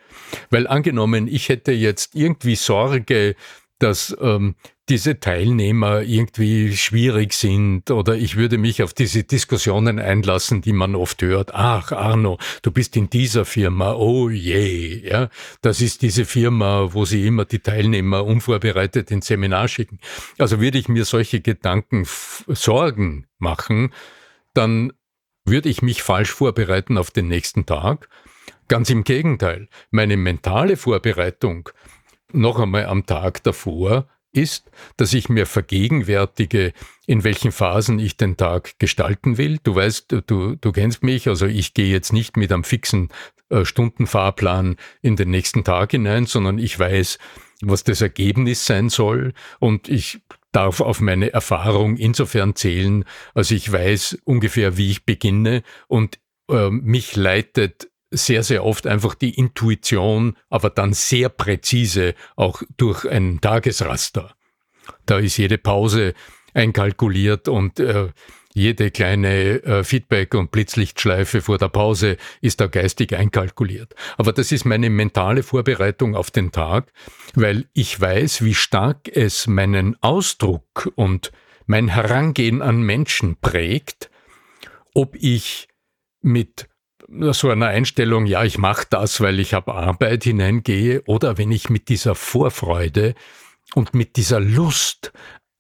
Weil 0.51 0.67
angenommen, 0.67 1.27
ich 1.27 1.49
hätte 1.49 1.73
jetzt 1.73 2.15
irgendwie 2.15 2.55
Sorge, 2.55 3.35
dass 3.85 4.17
ähm, 4.19 4.55
diese 4.89 5.21
Teilnehmer 5.21 6.01
irgendwie 6.01 6.75
schwierig 6.75 7.35
sind 7.35 7.91
oder 7.91 8.17
ich 8.17 8.37
würde 8.37 8.57
mich 8.57 8.83
auf 8.83 8.95
diese 8.95 9.25
Diskussionen 9.25 9.99
einlassen, 9.99 10.63
die 10.63 10.73
man 10.73 10.95
oft 10.95 11.21
hört. 11.21 11.55
Ach, 11.55 11.93
Arno, 11.93 12.39
du 12.63 12.71
bist 12.71 12.97
in 12.97 13.11
dieser 13.11 13.45
Firma, 13.45 13.93
oh 13.93 14.31
je, 14.31 15.07
ja, 15.07 15.29
das 15.61 15.83
ist 15.83 16.01
diese 16.01 16.25
Firma, 16.25 16.95
wo 16.95 17.05
sie 17.05 17.27
immer 17.27 17.45
die 17.45 17.59
Teilnehmer 17.59 18.25
unvorbereitet 18.25 19.11
ins 19.11 19.27
Seminar 19.27 19.69
schicken. 19.69 19.99
Also 20.39 20.63
würde 20.63 20.79
ich 20.79 20.89
mir 20.89 21.05
solche 21.05 21.43
Gedanken 21.43 22.07
Sorgen 22.07 23.27
machen, 23.39 23.93
dann 24.55 24.95
würde 25.45 25.69
ich 25.69 25.83
mich 25.83 26.03
falsch 26.03 26.31
vorbereiten 26.31 26.97
auf 26.97 27.11
den 27.11 27.29
nächsten 27.29 27.67
Tag. 27.67 28.09
Ganz 28.69 28.89
im 28.89 29.05
Gegenteil, 29.05 29.69
meine 29.91 30.17
mentale 30.17 30.79
Vorbereitung 30.79 31.69
noch 32.35 32.59
einmal 32.59 32.87
am 32.87 33.07
Tag 33.07 33.43
davor 33.43 34.07
ist, 34.33 34.71
dass 34.97 35.15
ich 35.15 35.29
mir 35.29 35.47
vergegenwärtige, 35.47 36.73
in 37.07 37.25
welchen 37.25 37.53
Phasen 37.53 37.99
ich 37.99 38.17
den 38.17 38.37
Tag 38.37 38.79
gestalten 38.79 39.39
will. 39.39 39.59
Du 39.63 39.77
weißt, 39.77 40.17
du, 40.27 40.57
du 40.57 40.73
kennst 40.73 41.03
mich, 41.03 41.29
also 41.29 41.47
ich 41.47 41.73
gehe 41.73 41.91
jetzt 41.91 42.13
nicht 42.13 42.37
mit 42.37 42.53
einem 42.53 42.65
fixen 42.65 43.11
äh, 43.49 43.65
Stundenfahrplan 43.65 44.77
in 45.03 45.17
den 45.17 45.31
nächsten 45.31 45.65
Tag 45.65 45.93
hinein, 45.93 46.27
sondern 46.27 46.59
ich 46.59 46.79
weiß, 46.79 47.19
was 47.63 47.85
das 47.85 48.01
Ergebnis 48.01 48.67
sein 48.67 48.89
soll 48.89 49.33
und 49.61 49.89
ich 49.89 50.21
darf 50.53 50.81
auf 50.81 51.01
meine 51.01 51.33
Erfahrung 51.33 51.97
insofern 51.97 52.55
zählen, 52.55 53.05
also 53.35 53.55
ich 53.55 53.71
weiß 53.71 54.19
ungefähr, 54.25 54.77
wie 54.77 54.91
ich 54.91 55.05
beginne 55.05 55.63
und 55.89 56.19
äh, 56.51 56.71
mich 56.71 57.17
leitet 57.17 57.89
sehr, 58.17 58.43
sehr 58.43 58.65
oft 58.65 58.87
einfach 58.87 59.15
die 59.15 59.35
Intuition, 59.35 60.37
aber 60.49 60.71
dann 60.71 60.93
sehr 60.93 61.29
präzise 61.29 62.15
auch 62.37 62.63
durch 62.77 63.09
ein 63.09 63.41
Tagesraster. 63.41 64.35
Da 65.07 65.19
ist 65.19 65.37
jede 65.37 65.59
Pause 65.59 66.15
einkalkuliert 66.53 67.49
und 67.49 67.81
äh, 67.81 68.09
jede 68.55 68.93
kleine 68.93 69.65
äh, 69.65 69.85
Feedback- 69.85 70.35
und 70.35 70.53
Blitzlichtschleife 70.53 71.43
vor 71.43 71.59
der 71.59 71.69
Pause 71.69 72.17
ist 72.41 72.61
da 72.61 72.69
geistig 72.69 73.15
einkalkuliert. 73.15 73.95
Aber 74.17 74.33
das 74.33 74.53
ist 74.53 74.65
meine 74.65 74.91
mentale 74.91 75.43
Vorbereitung 75.43 76.15
auf 76.15 76.31
den 76.31 76.53
Tag, 76.53 76.93
weil 77.35 77.67
ich 77.73 78.01
weiß, 78.01 78.45
wie 78.45 78.55
stark 78.55 79.09
es 79.09 79.49
meinen 79.49 80.01
Ausdruck 80.03 80.93
und 80.95 81.33
mein 81.67 81.89
Herangehen 81.89 82.63
an 82.63 82.81
Menschen 82.83 83.37
prägt, 83.41 84.09
ob 84.95 85.17
ich 85.17 85.67
mit 86.23 86.69
so 87.33 87.51
einer 87.51 87.69
Einstellung, 87.69 88.27
ja, 88.27 88.45
ich 88.45 88.59
mache 88.59 88.87
das, 88.91 89.21
weil 89.21 89.41
ich 89.41 89.55
habe 89.55 89.75
Arbeit 89.75 90.25
hineingehe, 90.25 91.03
oder 91.07 91.39
wenn 91.39 91.53
ich 91.53 91.71
mit 91.71 91.89
dieser 91.89 92.15
Vorfreude 92.15 93.15
und 93.75 93.95
mit 93.95 94.17
dieser 94.17 94.41
Lust 94.41 95.13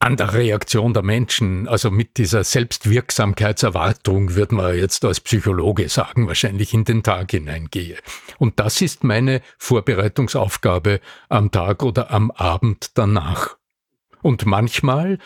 an 0.04 0.16
der 0.16 0.34
Reaktion 0.34 0.92
der 0.92 1.02
Menschen, 1.02 1.66
also 1.66 1.90
mit 1.90 2.18
dieser 2.18 2.44
Selbstwirksamkeitserwartung, 2.44 4.34
wird 4.34 4.52
man 4.52 4.76
jetzt 4.76 5.04
als 5.04 5.20
Psychologe 5.20 5.88
sagen, 5.88 6.28
wahrscheinlich 6.28 6.75
in 6.75 6.84
den 6.84 7.02
Tag 7.02 7.30
hineingehe. 7.30 7.96
Und 8.38 8.61
das 8.61 8.82
ist 8.82 9.02
meine 9.02 9.40
Vorbereitungsaufgabe 9.56 11.00
am 11.30 11.50
Tag 11.50 11.82
oder 11.82 12.11
am 12.11 12.30
Abend 12.32 12.90
danach. 12.99 13.56
Und 14.20 14.44
manchmal 14.44 15.18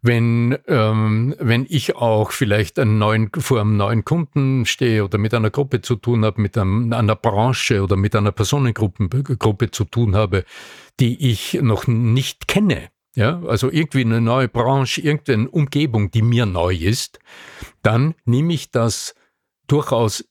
wenn, 0.00 0.56
ähm, 0.66 1.34
wenn 1.38 1.66
ich 1.68 1.96
auch 1.96 2.30
vielleicht 2.30 2.78
einen 2.78 2.98
neuen, 2.98 3.30
vor 3.36 3.60
einem 3.60 3.76
neuen 3.76 4.04
Kunden 4.04 4.64
stehe 4.64 5.04
oder 5.04 5.18
mit 5.18 5.34
einer 5.34 5.50
Gruppe 5.50 5.80
zu 5.80 5.96
tun 5.96 6.24
habe, 6.24 6.40
mit 6.40 6.56
einem, 6.56 6.92
einer 6.92 7.16
Branche 7.16 7.82
oder 7.82 7.96
mit 7.96 8.14
einer 8.14 8.32
Personengruppe 8.32 9.70
zu 9.70 9.84
tun 9.84 10.14
habe, 10.14 10.44
die 11.00 11.30
ich 11.30 11.54
noch 11.60 11.86
nicht 11.86 12.48
kenne, 12.48 12.88
ja, 13.16 13.42
also 13.46 13.70
irgendwie 13.70 14.02
eine 14.02 14.20
neue 14.20 14.48
Branche, 14.48 15.00
irgendeine 15.00 15.50
Umgebung, 15.50 16.10
die 16.10 16.22
mir 16.22 16.46
neu 16.46 16.74
ist, 16.74 17.18
dann 17.82 18.14
nehme 18.24 18.54
ich 18.54 18.70
das 18.70 19.14
durchaus 19.66 20.24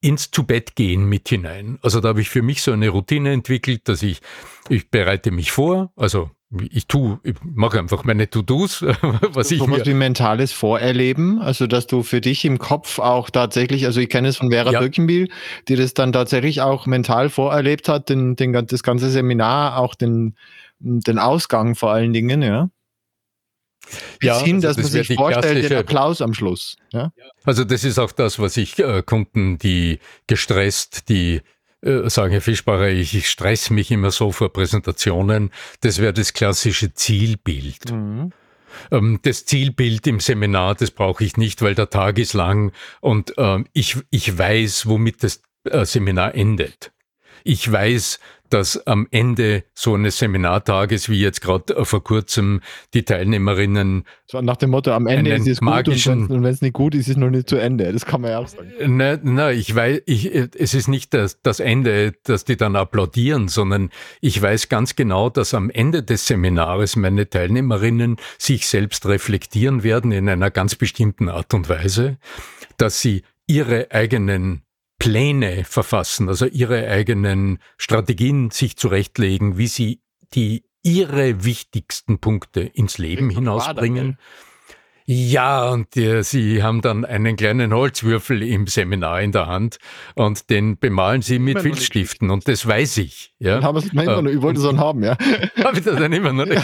ins 0.00 0.30
zu 0.30 0.44
Bett 0.44 0.76
gehen 0.76 1.08
mit 1.08 1.28
hinein. 1.28 1.78
Also 1.82 2.00
da 2.00 2.08
habe 2.08 2.20
ich 2.20 2.28
für 2.28 2.42
mich 2.42 2.62
so 2.62 2.72
eine 2.72 2.88
Routine 2.88 3.32
entwickelt, 3.32 3.88
dass 3.88 4.02
ich, 4.02 4.20
ich 4.68 4.90
bereite 4.90 5.30
mich 5.30 5.52
vor, 5.52 5.92
also 5.96 6.30
ich 6.70 6.86
tue, 6.86 7.18
ich 7.24 7.34
mache 7.42 7.78
einfach 7.78 8.04
meine 8.04 8.30
To-Dos, 8.30 8.82
was 9.32 9.50
ich 9.50 9.66
mir... 9.66 9.84
wie 9.84 9.94
mentales 9.94 10.52
Vorerleben, 10.52 11.40
also 11.40 11.66
dass 11.66 11.86
du 11.88 12.02
für 12.02 12.20
dich 12.20 12.44
im 12.44 12.58
Kopf 12.58 13.00
auch 13.00 13.30
tatsächlich, 13.30 13.84
also 13.84 14.00
ich 14.00 14.08
kenne 14.08 14.28
es 14.28 14.36
von 14.36 14.50
Vera 14.50 14.70
ja. 14.70 14.80
Birkenbiel, 14.80 15.28
die 15.68 15.74
das 15.74 15.94
dann 15.94 16.12
tatsächlich 16.12 16.60
auch 16.60 16.86
mental 16.86 17.30
vorerlebt 17.30 17.88
hat, 17.88 18.08
den, 18.08 18.36
den, 18.36 18.52
das 18.52 18.82
ganze 18.84 19.10
Seminar, 19.10 19.78
auch 19.78 19.96
den, 19.96 20.36
den 20.78 21.18
Ausgang 21.18 21.74
vor 21.74 21.90
allen 21.90 22.12
Dingen, 22.12 22.42
ja. 22.42 22.70
Bis 24.18 24.28
ja, 24.28 24.40
hin, 24.40 24.56
also 24.56 24.68
dass 24.68 24.76
das 24.76 24.84
man 24.84 25.04
sich 25.04 25.16
vorstellt, 25.16 25.70
den 25.70 25.78
Applaus 25.78 26.20
am 26.20 26.34
Schluss. 26.34 26.76
Ja? 26.92 27.12
Also 27.44 27.64
das 27.64 27.84
ist 27.84 27.98
auch 27.98 28.10
das, 28.10 28.38
was 28.38 28.56
ich 28.56 28.78
äh, 28.78 29.02
Kunden, 29.04 29.58
die 29.58 30.00
gestresst, 30.26 31.08
die 31.08 31.42
sagen, 31.82 32.32
Herr 32.32 32.40
Fischbacher, 32.40 32.88
ich, 32.88 33.14
ich 33.14 33.28
stress 33.28 33.70
mich 33.70 33.90
immer 33.90 34.10
so 34.10 34.32
vor 34.32 34.52
Präsentationen. 34.52 35.50
Das 35.82 35.98
wäre 36.00 36.12
das 36.12 36.32
klassische 36.32 36.94
Zielbild. 36.94 37.92
Mhm. 37.92 38.32
Ähm, 38.90 39.20
das 39.22 39.44
Zielbild 39.46 40.06
im 40.06 40.20
Seminar, 40.20 40.74
das 40.74 40.90
brauche 40.90 41.24
ich 41.24 41.36
nicht, 41.36 41.62
weil 41.62 41.74
der 41.74 41.90
Tag 41.90 42.18
ist 42.18 42.32
lang 42.32 42.72
und 43.00 43.34
ähm, 43.38 43.66
ich, 43.72 43.96
ich 44.10 44.36
weiß, 44.36 44.86
womit 44.86 45.22
das 45.22 45.42
äh, 45.64 45.84
Seminar 45.84 46.34
endet. 46.34 46.92
Ich 47.44 47.70
weiß, 47.70 48.18
dass 48.50 48.86
am 48.86 49.06
Ende 49.10 49.64
so 49.74 49.94
eines 49.94 50.18
Seminartages, 50.18 51.08
wie 51.08 51.20
jetzt 51.20 51.40
gerade 51.40 51.76
äh, 51.76 51.84
vor 51.84 52.02
kurzem, 52.02 52.60
die 52.94 53.04
Teilnehmerinnen. 53.04 54.04
So 54.26 54.40
nach 54.40 54.56
dem 54.56 54.70
Motto, 54.70 54.92
am 54.92 55.06
Ende 55.06 55.34
ist 55.34 55.46
es 55.46 55.60
gut 55.60 55.88
und 55.88 56.42
wenn 56.42 56.44
es 56.44 56.62
nicht 56.62 56.72
gut 56.72 56.94
ist, 56.94 57.02
ist 57.02 57.10
es 57.10 57.16
noch 57.16 57.30
nicht 57.30 57.48
zu 57.48 57.56
Ende. 57.56 57.92
Das 57.92 58.04
kann 58.04 58.20
man 58.20 58.30
ja 58.30 58.38
auch 58.38 58.48
sagen. 58.48 58.72
Nein, 58.84 59.20
nein 59.22 59.58
ich 59.58 59.74
weiß, 59.74 60.02
ich, 60.06 60.34
es 60.34 60.74
ist 60.74 60.88
nicht 60.88 61.14
das, 61.14 61.40
das 61.42 61.60
Ende, 61.60 62.14
dass 62.24 62.44
die 62.44 62.56
dann 62.56 62.76
applaudieren, 62.76 63.48
sondern 63.48 63.90
ich 64.20 64.40
weiß 64.40 64.68
ganz 64.68 64.96
genau, 64.96 65.30
dass 65.30 65.54
am 65.54 65.70
Ende 65.70 66.02
des 66.02 66.26
Seminars 66.26 66.96
meine 66.96 67.28
Teilnehmerinnen 67.28 68.16
sich 68.38 68.66
selbst 68.66 69.06
reflektieren 69.06 69.82
werden 69.82 70.12
in 70.12 70.28
einer 70.28 70.50
ganz 70.50 70.74
bestimmten 70.74 71.28
Art 71.28 71.54
und 71.54 71.68
Weise, 71.68 72.18
dass 72.76 73.00
sie 73.00 73.22
ihre 73.46 73.90
eigenen 73.92 74.62
Pläne 74.98 75.64
verfassen, 75.64 76.28
also 76.28 76.46
ihre 76.46 76.88
eigenen 76.88 77.58
Strategien 77.76 78.50
sich 78.50 78.76
zurechtlegen, 78.76 79.58
wie 79.58 79.66
sie 79.66 80.00
die 80.34 80.64
ihre 80.82 81.44
wichtigsten 81.44 82.18
Punkte 82.18 82.60
ins 82.60 82.98
Leben 82.98 83.28
hinausbringen. 83.28 84.18
Ja, 85.08 85.70
und 85.70 85.96
äh, 85.96 86.22
sie 86.22 86.64
haben 86.64 86.80
dann 86.80 87.04
einen 87.04 87.36
kleinen 87.36 87.72
Holzwürfel 87.72 88.42
im 88.42 88.66
Seminar 88.66 89.20
in 89.20 89.30
der 89.30 89.46
Hand 89.46 89.78
und 90.16 90.50
den 90.50 90.78
bemalen 90.78 91.22
sie 91.22 91.38
mit 91.38 91.60
Filzstiften 91.60 92.30
und 92.30 92.48
das 92.48 92.66
weiß 92.66 92.96
ich. 92.98 93.32
Ja? 93.38 93.62
Haben 93.62 93.88
immer 93.92 94.22
noch, 94.22 94.30
ich 94.30 94.42
wollte 94.42 94.58
so 94.58 94.68
einen 94.68 94.80
haben, 94.80 95.04
ja. 95.04 95.16
Habe 95.62 95.78
ich 95.78 95.84
das 95.84 95.96
dann 95.96 96.12
immer 96.12 96.32
noch 96.32 96.46
nicht 96.46 96.60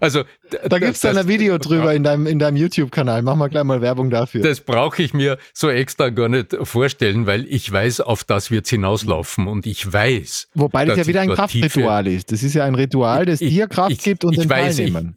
Also, 0.00 0.24
da 0.50 0.78
gibt 0.78 0.92
es 0.92 1.00
dann 1.00 1.16
ein 1.16 1.28
Video 1.28 1.58
drüber 1.58 1.94
in 1.94 2.02
deinem, 2.02 2.26
in 2.26 2.38
deinem 2.38 2.56
YouTube-Kanal. 2.56 3.22
Mach 3.22 3.36
mal 3.36 3.48
gleich 3.48 3.64
mal 3.64 3.80
Werbung 3.80 4.10
dafür. 4.10 4.42
Das 4.42 4.60
brauche 4.60 5.02
ich 5.02 5.14
mir 5.14 5.38
so 5.52 5.68
extra 5.68 6.10
gar 6.10 6.28
nicht 6.28 6.56
vorstellen, 6.62 7.26
weil 7.26 7.46
ich 7.48 7.70
weiß, 7.70 8.00
auf 8.00 8.24
das 8.24 8.50
wird 8.50 8.66
es 8.66 8.70
hinauslaufen 8.70 9.46
und 9.46 9.66
ich 9.66 9.92
weiß. 9.92 10.48
Wobei 10.54 10.84
das 10.84 10.98
ja 10.98 11.06
wieder 11.06 11.20
ein 11.20 11.30
Kraftritual 11.30 12.06
ist. 12.06 12.32
Das 12.32 12.42
ist 12.42 12.54
ja 12.54 12.64
ein 12.64 12.74
Ritual, 12.74 13.26
das 13.26 13.40
ich, 13.40 13.50
dir 13.50 13.68
Kraft 13.68 13.92
ich, 13.92 14.02
gibt 14.02 14.24
und 14.24 14.32
ich 14.32 14.40
den 14.40 14.50
weiß, 14.50 14.76
Teilnehmern. 14.76 15.16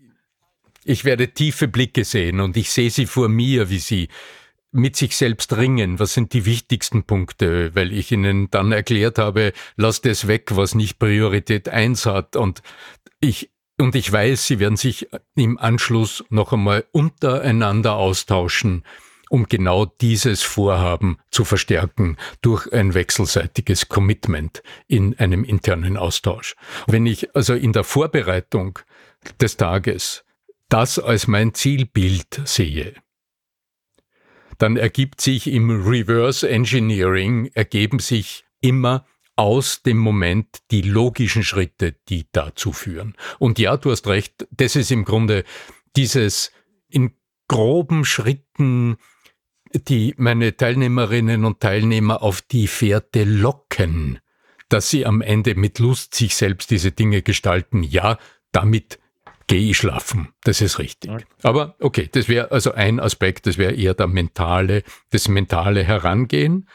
Ich, 0.83 0.91
ich 0.91 1.05
werde 1.05 1.27
tiefe 1.29 1.67
Blicke 1.67 2.03
sehen 2.03 2.39
und 2.39 2.57
ich 2.57 2.71
sehe 2.71 2.89
sie 2.89 3.05
vor 3.05 3.29
mir, 3.29 3.69
wie 3.69 3.79
sie 3.79 4.07
mit 4.71 4.95
sich 4.95 5.15
selbst 5.15 5.55
ringen. 5.55 5.99
Was 5.99 6.13
sind 6.13 6.33
die 6.33 6.45
wichtigsten 6.45 7.03
Punkte? 7.03 7.75
Weil 7.75 7.91
ich 7.91 8.11
ihnen 8.11 8.49
dann 8.51 8.71
erklärt 8.71 9.17
habe, 9.17 9.53
lasst 9.75 10.05
es 10.05 10.27
weg, 10.27 10.55
was 10.55 10.75
nicht 10.75 10.97
Priorität 10.97 11.69
eins 11.69 12.05
hat. 12.05 12.35
Und 12.35 12.61
ich, 13.19 13.50
und 13.81 13.95
ich 13.95 14.11
weiß, 14.11 14.45
sie 14.45 14.59
werden 14.59 14.77
sich 14.77 15.07
im 15.35 15.57
Anschluss 15.57 16.23
noch 16.29 16.53
einmal 16.53 16.85
untereinander 16.91 17.95
austauschen, 17.95 18.85
um 19.29 19.47
genau 19.47 19.85
dieses 19.85 20.43
Vorhaben 20.43 21.17
zu 21.31 21.45
verstärken 21.45 22.17
durch 22.41 22.71
ein 22.71 22.93
wechselseitiges 22.93 23.89
Commitment 23.89 24.61
in 24.87 25.17
einem 25.17 25.43
internen 25.43 25.97
Austausch. 25.97 26.55
Wenn 26.87 27.05
ich 27.05 27.35
also 27.35 27.53
in 27.53 27.73
der 27.73 27.83
Vorbereitung 27.83 28.79
des 29.39 29.57
Tages 29.57 30.23
das 30.69 30.99
als 30.99 31.27
mein 31.27 31.53
Zielbild 31.53 32.41
sehe, 32.45 32.93
dann 34.57 34.77
ergibt 34.77 35.21
sich 35.21 35.47
im 35.47 35.85
Reverse 35.87 36.47
Engineering, 36.47 37.49
ergeben 37.55 37.99
sich 37.99 38.45
immer 38.61 39.05
aus 39.35 39.81
dem 39.83 39.97
Moment 39.97 40.47
die 40.71 40.81
logischen 40.81 41.43
Schritte, 41.43 41.95
die 42.09 42.27
dazu 42.31 42.73
führen. 42.73 43.15
Und 43.39 43.59
ja, 43.59 43.77
du 43.77 43.91
hast 43.91 44.07
recht, 44.07 44.47
das 44.51 44.75
ist 44.75 44.91
im 44.91 45.05
Grunde 45.05 45.43
dieses 45.95 46.51
in 46.89 47.13
groben 47.47 48.05
Schritten 48.05 48.97
die 49.73 50.13
meine 50.17 50.55
Teilnehmerinnen 50.55 51.45
und 51.45 51.59
Teilnehmer 51.59 52.21
auf 52.21 52.41
die 52.41 52.67
Fährte 52.67 53.23
locken, 53.23 54.19
dass 54.69 54.89
sie 54.89 55.05
am 55.05 55.21
Ende 55.21 55.55
mit 55.55 55.79
Lust 55.79 56.15
sich 56.15 56.35
selbst 56.35 56.71
diese 56.71 56.91
Dinge 56.91 57.21
gestalten. 57.21 57.83
Ja, 57.83 58.17
damit 58.51 58.99
gehe 59.47 59.71
ich 59.71 59.77
schlafen. 59.77 60.29
Das 60.43 60.61
ist 60.61 60.79
richtig. 60.79 61.11
Okay. 61.11 61.25
Aber 61.43 61.75
okay, 61.79 62.09
das 62.11 62.27
wäre 62.27 62.51
also 62.51 62.73
ein 62.73 62.99
Aspekt, 62.99 63.47
das 63.47 63.57
wäre 63.57 63.73
eher 63.73 63.93
der 63.93 64.07
mentale, 64.07 64.83
das 65.09 65.27
mentale 65.27 65.83
Herangehen. 65.83 66.67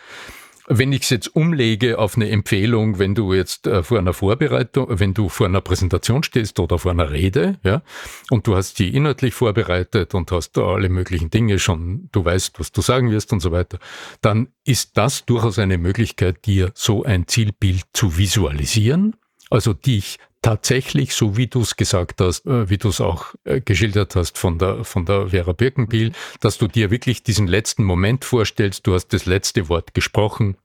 Wenn 0.68 0.92
ich 0.92 1.02
es 1.02 1.11
jetzt 1.11 1.37
umlege 1.37 1.99
auf 1.99 2.16
eine 2.16 2.28
Empfehlung, 2.28 2.99
wenn 2.99 3.14
du 3.14 3.32
jetzt 3.32 3.66
äh, 3.66 3.82
vor 3.82 3.99
einer 3.99 4.12
Vorbereitung, 4.12 4.87
wenn 4.88 5.14
du 5.14 5.28
vor 5.28 5.46
einer 5.46 5.61
Präsentation 5.61 6.23
stehst 6.25 6.58
oder 6.58 6.78
vor 6.78 6.90
einer 6.90 7.11
Rede, 7.11 7.58
ja, 7.62 7.82
und 8.30 8.46
du 8.46 8.56
hast 8.56 8.78
die 8.78 8.94
inhaltlich 8.94 9.35
vorbereitet 9.35 10.14
und 10.14 10.32
hast 10.32 10.58
alle 10.58 10.88
möglichen 10.88 11.30
Dinge 11.30 11.58
schon, 11.58 12.08
du 12.11 12.25
weißt, 12.25 12.58
was 12.58 12.73
du 12.73 12.80
sagen 12.80 13.11
wirst 13.11 13.32
und 13.32 13.40
so 13.40 13.52
weiter, 13.52 13.78
dann 14.20 14.49
ist 14.64 14.96
das 14.96 15.25
durchaus 15.25 15.58
eine 15.58 15.78
Möglichkeit, 15.78 16.46
dir 16.46 16.73
so 16.75 17.04
ein 17.04 17.28
Zielbild 17.28 17.85
zu 17.92 18.18
visualisieren 18.18 19.14
Also 19.50 19.73
dich 19.73 20.18
tatsächlich, 20.47 21.12
so 21.12 21.37
wie 21.37 21.49
du 21.49 21.62
es 21.62 21.75
gesagt 21.75 22.21
hast, 22.21 22.47
äh, 22.47 22.71
wie 22.71 22.79
du 22.79 22.91
es 22.91 23.00
auch 23.00 23.35
äh, 23.43 23.61
geschildert 23.61 24.15
hast 24.15 24.38
von 24.38 24.61
der, 24.61 24.85
von 24.85 25.05
der 25.05 25.31
Vera 25.31 25.50
Birkenbiel, 25.50 26.12
dass 26.38 26.57
du 26.57 26.69
dir 26.69 26.93
wirklich 26.93 27.25
diesen 27.25 27.49
letzten 27.49 27.83
Moment 27.83 28.25
vorstellst, 28.25 28.87
du 28.87 28.95
hast 28.95 29.09
das 29.09 29.26
letzte 29.26 29.69
Wort 29.69 29.93
gesprochen, 29.93 30.57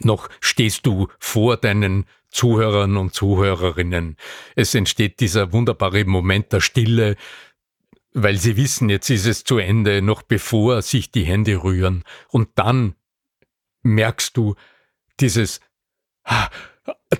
noch 0.00 0.28
stehst 0.40 0.86
du 0.86 1.06
vor 1.20 1.56
deinen 1.56 2.04
Zuhörern 2.30 2.96
und 2.96 3.14
Zuhörerinnen. 3.14 4.16
Es 4.56 4.74
entsteht 4.74 5.20
dieser 5.20 5.52
wunderbare 5.52 6.04
Moment 6.04 6.52
der 6.52 6.60
Stille, 6.60 7.14
weil 8.12 8.38
sie 8.38 8.56
wissen, 8.56 8.88
jetzt 8.88 9.08
ist 9.08 9.26
es 9.26 9.44
zu 9.44 9.58
Ende, 9.58 10.02
noch 10.02 10.22
bevor 10.22 10.82
sich 10.82 11.12
die 11.12 11.24
Hände 11.24 11.62
rühren. 11.62 12.02
Und 12.28 12.48
dann 12.56 12.96
merkst 13.82 14.36
du 14.36 14.56
dieses, 15.20 15.60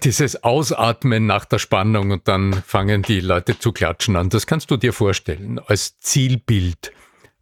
dieses 0.03 0.43
Ausatmen 0.43 1.27
nach 1.27 1.45
der 1.45 1.59
Spannung 1.59 2.11
und 2.11 2.29
dann 2.29 2.53
fangen 2.53 3.03
die 3.03 3.21
Leute 3.21 3.59
zu 3.59 3.73
klatschen 3.73 4.17
an. 4.17 4.31
Das 4.31 4.47
kannst 4.47 4.71
du 4.71 4.77
dir 4.77 4.93
vorstellen 4.93 5.59
als 5.59 5.99
Zielbild. 5.99 6.93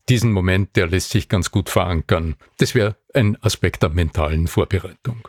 Diesen 0.09 0.33
Moment, 0.33 0.75
der 0.77 0.87
lässt 0.87 1.11
sich 1.11 1.29
ganz 1.29 1.51
gut 1.51 1.69
verankern. 1.69 2.37
Das 2.57 2.75
wäre 2.75 2.97
ein 3.15 3.37
Aspekt 3.43 3.83
der 3.83 3.91
mentalen 3.91 4.49
Vorbereitung. 4.49 5.29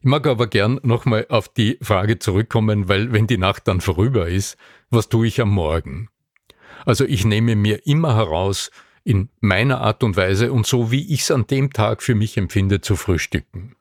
Ich 0.00 0.04
mag 0.04 0.26
aber 0.26 0.46
gern 0.46 0.78
nochmal 0.82 1.26
auf 1.30 1.48
die 1.48 1.78
Frage 1.80 2.18
zurückkommen, 2.18 2.88
weil 2.88 3.12
wenn 3.12 3.26
die 3.26 3.38
Nacht 3.38 3.66
dann 3.66 3.80
vorüber 3.80 4.28
ist, 4.28 4.56
was 4.90 5.08
tue 5.08 5.26
ich 5.26 5.40
am 5.40 5.50
Morgen? 5.50 6.10
Also 6.84 7.04
ich 7.04 7.24
nehme 7.24 7.56
mir 7.56 7.86
immer 7.86 8.14
heraus, 8.14 8.70
in 9.02 9.30
meiner 9.40 9.80
Art 9.80 10.02
und 10.02 10.16
Weise 10.16 10.52
und 10.52 10.66
so 10.66 10.90
wie 10.90 11.12
ich 11.12 11.22
es 11.22 11.30
an 11.30 11.46
dem 11.46 11.72
Tag 11.72 12.02
für 12.02 12.14
mich 12.14 12.36
empfinde, 12.36 12.80
zu 12.80 12.96
frühstücken. 12.96 13.76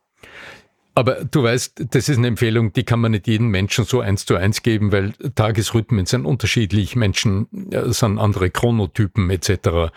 Aber 0.98 1.26
du 1.26 1.44
weißt, 1.44 1.88
das 1.92 2.08
ist 2.08 2.18
eine 2.18 2.28
Empfehlung, 2.28 2.72
die 2.72 2.86
kann 2.86 3.02
man 3.02 3.12
nicht 3.12 3.28
jedem 3.28 3.50
Menschen 3.50 3.84
so 3.84 4.00
eins 4.00 4.26
zu 4.26 4.38
eins 4.38 4.64
geben, 4.64 4.94
weil 4.94 5.12
Tagesrhythmen 5.36 6.06
sind 6.06 6.26
unterschiedlich, 6.26 6.96
Menschen 6.96 7.48
sind 7.72 8.18
andere 8.18 8.50
Chronotypen 8.50 9.30
etc. 9.30 9.92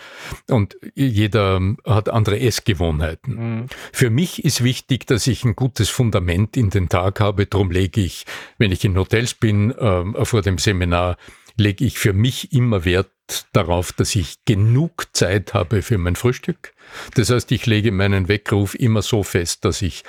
Und 0.50 0.76
jeder 0.96 1.60
hat 1.86 2.08
andere 2.08 2.40
Essgewohnheiten. 2.40 3.34
Mhm. 3.34 3.66
Für 3.92 4.10
mich 4.10 4.44
ist 4.44 4.64
wichtig, 4.64 5.06
dass 5.06 5.28
ich 5.28 5.44
ein 5.44 5.54
gutes 5.54 5.88
Fundament 5.88 6.56
in 6.56 6.70
den 6.70 6.88
Tag 6.88 7.20
habe. 7.20 7.46
Darum 7.46 7.70
lege 7.70 8.00
ich, 8.00 8.26
wenn 8.58 8.72
ich 8.72 8.84
in 8.84 8.98
Hotels 8.98 9.34
bin, 9.34 9.70
äh, 9.70 10.24
vor 10.24 10.42
dem 10.42 10.58
Seminar, 10.58 11.16
lege 11.56 11.84
ich 11.84 11.98
für 11.98 12.12
mich 12.12 12.52
immer 12.52 12.84
Wert 12.84 13.10
darauf, 13.52 13.92
dass 13.92 14.16
ich 14.16 14.44
genug 14.46 15.06
Zeit 15.12 15.54
habe 15.54 15.82
für 15.82 15.98
mein 15.98 16.16
Frühstück. 16.16 16.72
Das 17.14 17.30
heißt, 17.30 17.52
ich 17.52 17.66
lege 17.66 17.92
meinen 17.92 18.28
Weckruf 18.28 18.74
immer 18.74 19.02
so 19.02 19.22
fest, 19.22 19.64
dass 19.64 19.82
ich 19.82 20.02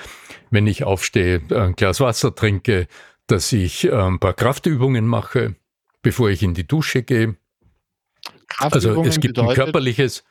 wenn 0.51 0.67
ich 0.67 0.83
aufstehe, 0.83 1.41
ein 1.51 1.75
Glas 1.75 1.99
Wasser 1.99 2.33
trinke, 2.33 2.87
dass 3.27 3.51
ich 3.51 3.91
ein 3.91 4.19
paar 4.19 4.33
Kraftübungen 4.33 5.05
mache, 5.05 5.55
bevor 6.01 6.29
ich 6.29 6.43
in 6.43 6.53
die 6.53 6.67
Dusche 6.67 7.03
gehe. 7.03 7.35
Also 8.57 9.03
es 9.03 9.19
gibt 9.19 9.37
ein 9.37 9.53
körperliches, 9.53 10.23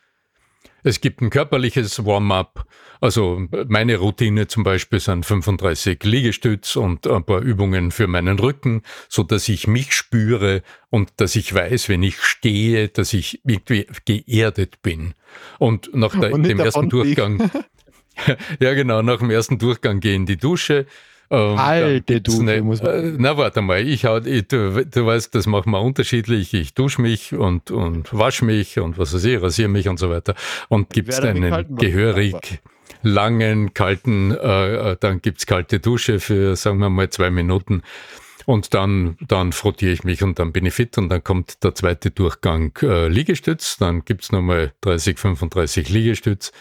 es 0.83 1.01
gibt 1.01 1.21
ein 1.21 1.29
körperliches 1.29 2.05
Warm-up. 2.05 2.65
Also 3.01 3.47
meine 3.67 3.97
Routine 3.97 4.47
zum 4.47 4.63
Beispiel 4.63 4.99
sind 4.99 5.25
35 5.25 6.03
Liegestütz 6.03 6.75
und 6.75 7.07
ein 7.07 7.23
paar 7.23 7.39
Übungen 7.39 7.91
für 7.91 8.07
meinen 8.07 8.39
Rücken, 8.39 8.81
so 9.07 9.23
dass 9.23 9.47
ich 9.47 9.67
mich 9.67 9.93
spüre 9.93 10.63
und 10.89 11.13
dass 11.17 11.37
ich 11.37 11.53
weiß, 11.53 11.87
wenn 11.87 12.03
ich 12.03 12.21
stehe, 12.21 12.89
dass 12.89 13.13
ich 13.13 13.41
irgendwie 13.45 13.87
geerdet 14.05 14.81
bin. 14.81 15.13
Und 15.59 15.93
nach 15.93 16.13
der, 16.19 16.37
dem 16.37 16.59
ersten 16.59 16.89
Durchgang, 16.89 17.49
ja, 18.59 18.73
genau, 18.73 19.01
nach 19.01 19.19
dem 19.19 19.29
ersten 19.29 19.57
Durchgang 19.57 19.99
gehe 19.99 20.15
in 20.15 20.25
die 20.25 20.37
Dusche. 20.37 20.85
Ähm, 21.31 21.57
Alte 21.57 22.21
Dusche, 22.21 22.43
ne, 22.43 22.61
muss 22.61 22.81
man. 22.81 22.91
Äh, 22.91 23.15
na, 23.17 23.37
warte 23.37 23.61
mal, 23.61 23.79
ich, 23.81 24.03
ich 24.03 24.47
du, 24.47 24.85
du, 24.85 25.05
weißt, 25.05 25.35
das 25.35 25.45
machen 25.45 25.71
wir 25.71 25.81
unterschiedlich. 25.81 26.53
Ich 26.53 26.73
dusche 26.73 27.01
mich 27.01 27.33
und, 27.33 27.69
und 27.69 28.17
wasche 28.17 28.45
mich 28.45 28.79
und 28.79 28.97
was 28.97 29.13
weiß 29.13 29.25
ich, 29.25 29.41
rasiere 29.41 29.69
mich 29.69 29.87
und 29.87 29.99
so 29.99 30.09
weiter. 30.09 30.33
Und 30.69 30.89
gibt 30.89 31.09
es 31.09 31.19
einen 31.19 31.75
gehörig 31.75 32.61
langen, 33.03 33.73
kalten, 33.73 34.31
äh, 34.31 34.91
äh 34.91 34.97
dann 34.99 35.21
gibt's 35.21 35.45
kalte 35.45 35.79
Dusche 35.79 36.19
für, 36.19 36.55
sagen 36.55 36.79
wir 36.79 36.89
mal, 36.89 37.09
zwei 37.09 37.29
Minuten. 37.29 37.83
Und 38.49 38.73
dann, 38.73 39.15
dann 39.27 39.53
frottiere 39.53 39.91
ich 39.91 40.03
mich 40.03 40.23
und 40.23 40.39
dann 40.39 40.51
bin 40.51 40.65
ich 40.65 40.73
fit 40.73 40.97
und 40.97 41.09
dann 41.09 41.23
kommt 41.23 41.63
der 41.63 41.75
zweite 41.75 42.09
Durchgang 42.09 42.75
äh, 42.81 43.07
Liegestütz. 43.07 43.77
Dann 43.77 44.03
gibt's 44.05 44.31
nochmal 44.31 44.73
30, 44.81 45.19
35 45.19 45.89
Liegestütz, 45.89 46.51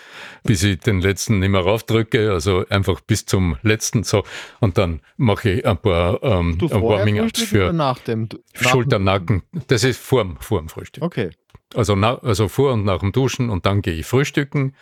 bis 0.42 0.62
ich 0.64 0.80
den 0.80 1.00
letzten 1.00 1.38
nicht 1.38 1.48
mehr 1.48 1.62
raufdrücke, 1.62 2.30
also 2.30 2.66
einfach 2.68 3.00
bis 3.00 3.24
zum 3.24 3.56
letzten 3.62 4.02
so. 4.02 4.22
Und 4.60 4.76
dann 4.76 5.00
mache 5.16 5.48
ich 5.48 5.66
ein 5.66 5.78
paar 5.78 6.22
ähm, 6.22 6.60
Warming-Ups 6.60 7.44
für 7.44 7.72
nach 7.72 8.00
dem, 8.00 8.28
nach 8.60 8.70
Schulter, 8.70 8.98
Nacken. 8.98 9.44
Das 9.68 9.82
ist 9.82 9.98
vor, 9.98 10.36
vor 10.40 10.58
dem 10.58 10.68
Frühstück. 10.68 11.02
Okay. 11.02 11.30
Also, 11.74 11.96
na, 11.96 12.18
also 12.18 12.48
vor 12.48 12.74
und 12.74 12.84
nach 12.84 13.00
dem 13.00 13.12
Duschen 13.12 13.48
und 13.48 13.64
dann 13.64 13.80
gehe 13.80 13.94
ich 13.94 14.04
frühstücken 14.04 14.74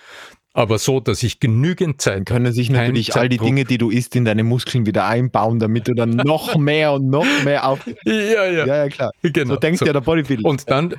aber 0.57 0.79
so, 0.79 1.01
dass 1.01 1.23
ich 1.23 1.39
genügend 1.39 2.01
Zeit. 2.01 2.17
Dann 2.17 2.25
können 2.25 2.53
sich 2.53 2.71
natürlich 2.71 3.15
all 3.15 3.29
die 3.29 3.37
Dinge, 3.37 3.65
die 3.65 3.77
du 3.77 3.91
isst, 3.91 4.17
in 4.17 4.25
deine 4.25 4.43
Muskeln 4.43 4.87
wieder 4.87 5.07
einbauen, 5.07 5.59
damit 5.59 5.87
du 5.87 5.95
dann 5.95 6.11
noch 6.11 6.57
mehr 6.59 6.95
und 6.95 7.11
noch 7.11 7.27
mehr 7.45 7.69
auf. 7.69 7.87
Ja, 8.05 8.13
ja. 8.13 8.67
Ja, 8.67 8.77
ja, 8.77 8.89
klar. 8.89 9.13
Genau. 9.23 9.55
So 9.55 9.61
denkt 9.61 9.81
so. 9.81 9.85
ja 9.85 9.93
der 9.93 10.01
Bodybuilder. 10.01 10.49
Und 10.49 10.71
dann, 10.71 10.95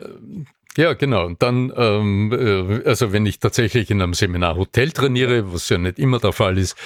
ja, 0.78 0.94
genau. 0.94 1.26
Und 1.26 1.42
dann, 1.42 1.74
ähm, 1.76 2.32
äh, 2.32 2.88
also 2.88 3.12
wenn 3.12 3.26
ich 3.26 3.40
tatsächlich 3.40 3.90
in 3.90 4.00
einem 4.00 4.14
Seminarhotel 4.14 4.92
trainiere, 4.92 5.52
was 5.52 5.68
ja 5.70 5.80
nicht 5.80 5.98
immer 5.98 6.20
der 6.20 6.34
Fall 6.34 6.60
ist, 6.60 6.78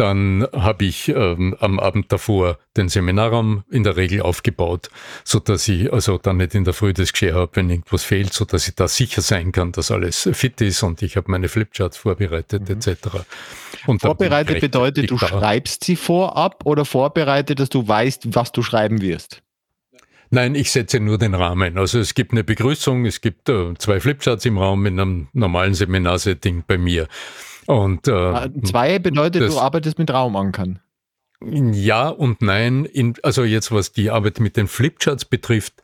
dann 0.00 0.46
habe 0.54 0.86
ich 0.86 1.10
ähm, 1.10 1.54
am 1.60 1.78
Abend 1.78 2.10
davor 2.10 2.58
den 2.74 2.88
Seminarraum 2.88 3.64
in 3.70 3.84
der 3.84 3.96
Regel 3.96 4.22
aufgebaut, 4.22 4.88
so 5.24 5.40
dass 5.40 5.68
ich 5.68 5.92
also 5.92 6.16
dann 6.16 6.38
nicht 6.38 6.54
in 6.54 6.64
der 6.64 6.72
Früh 6.72 6.94
das 6.94 7.12
Geschirr 7.12 7.34
habe, 7.34 7.50
wenn 7.56 7.68
irgendwas 7.68 8.02
fehlt, 8.02 8.32
so 8.32 8.46
dass 8.46 8.66
ich 8.66 8.74
da 8.74 8.88
sicher 8.88 9.20
sein 9.20 9.52
kann, 9.52 9.72
dass 9.72 9.90
alles 9.90 10.26
fit 10.32 10.58
ist 10.62 10.82
und 10.82 11.02
ich 11.02 11.18
habe 11.18 11.30
meine 11.30 11.48
Flipcharts 11.48 11.98
vorbereitet 11.98 12.66
mhm. 12.70 12.76
etc. 12.76 13.08
Und 13.86 14.00
vorbereitet 14.00 14.62
bedeutet, 14.62 15.10
du 15.10 15.18
da. 15.18 15.28
schreibst 15.28 15.84
sie 15.84 15.96
vorab 15.96 16.64
oder 16.64 16.86
vorbereitet, 16.86 17.60
dass 17.60 17.68
du 17.68 17.86
weißt, 17.86 18.34
was 18.34 18.52
du 18.52 18.62
schreiben 18.62 19.02
wirst? 19.02 19.42
Nein, 20.30 20.54
ich 20.54 20.70
setze 20.70 20.98
nur 20.98 21.18
den 21.18 21.34
Rahmen. 21.34 21.76
Also 21.76 21.98
es 21.98 22.14
gibt 22.14 22.32
eine 22.32 22.44
Begrüßung, 22.44 23.04
es 23.04 23.20
gibt 23.20 23.50
äh, 23.50 23.74
zwei 23.76 24.00
Flipcharts 24.00 24.46
im 24.46 24.56
Raum 24.56 24.86
in 24.86 24.98
einem 24.98 25.28
normalen 25.34 25.74
Seminarsetting 25.74 26.64
bei 26.66 26.78
mir. 26.78 27.06
Und, 27.70 28.08
äh, 28.08 28.10
ah, 28.10 28.48
Zwei 28.64 28.98
bedeutet, 28.98 29.42
das, 29.42 29.54
du 29.54 29.60
arbeitest 29.60 29.96
mit 29.96 30.10
Raumankern. 30.10 30.80
Ja 31.40 32.08
und 32.08 32.42
nein. 32.42 32.84
In, 32.84 33.14
also 33.22 33.44
jetzt, 33.44 33.70
was 33.70 33.92
die 33.92 34.10
Arbeit 34.10 34.40
mit 34.40 34.56
den 34.56 34.66
Flipcharts 34.66 35.24
betrifft, 35.24 35.74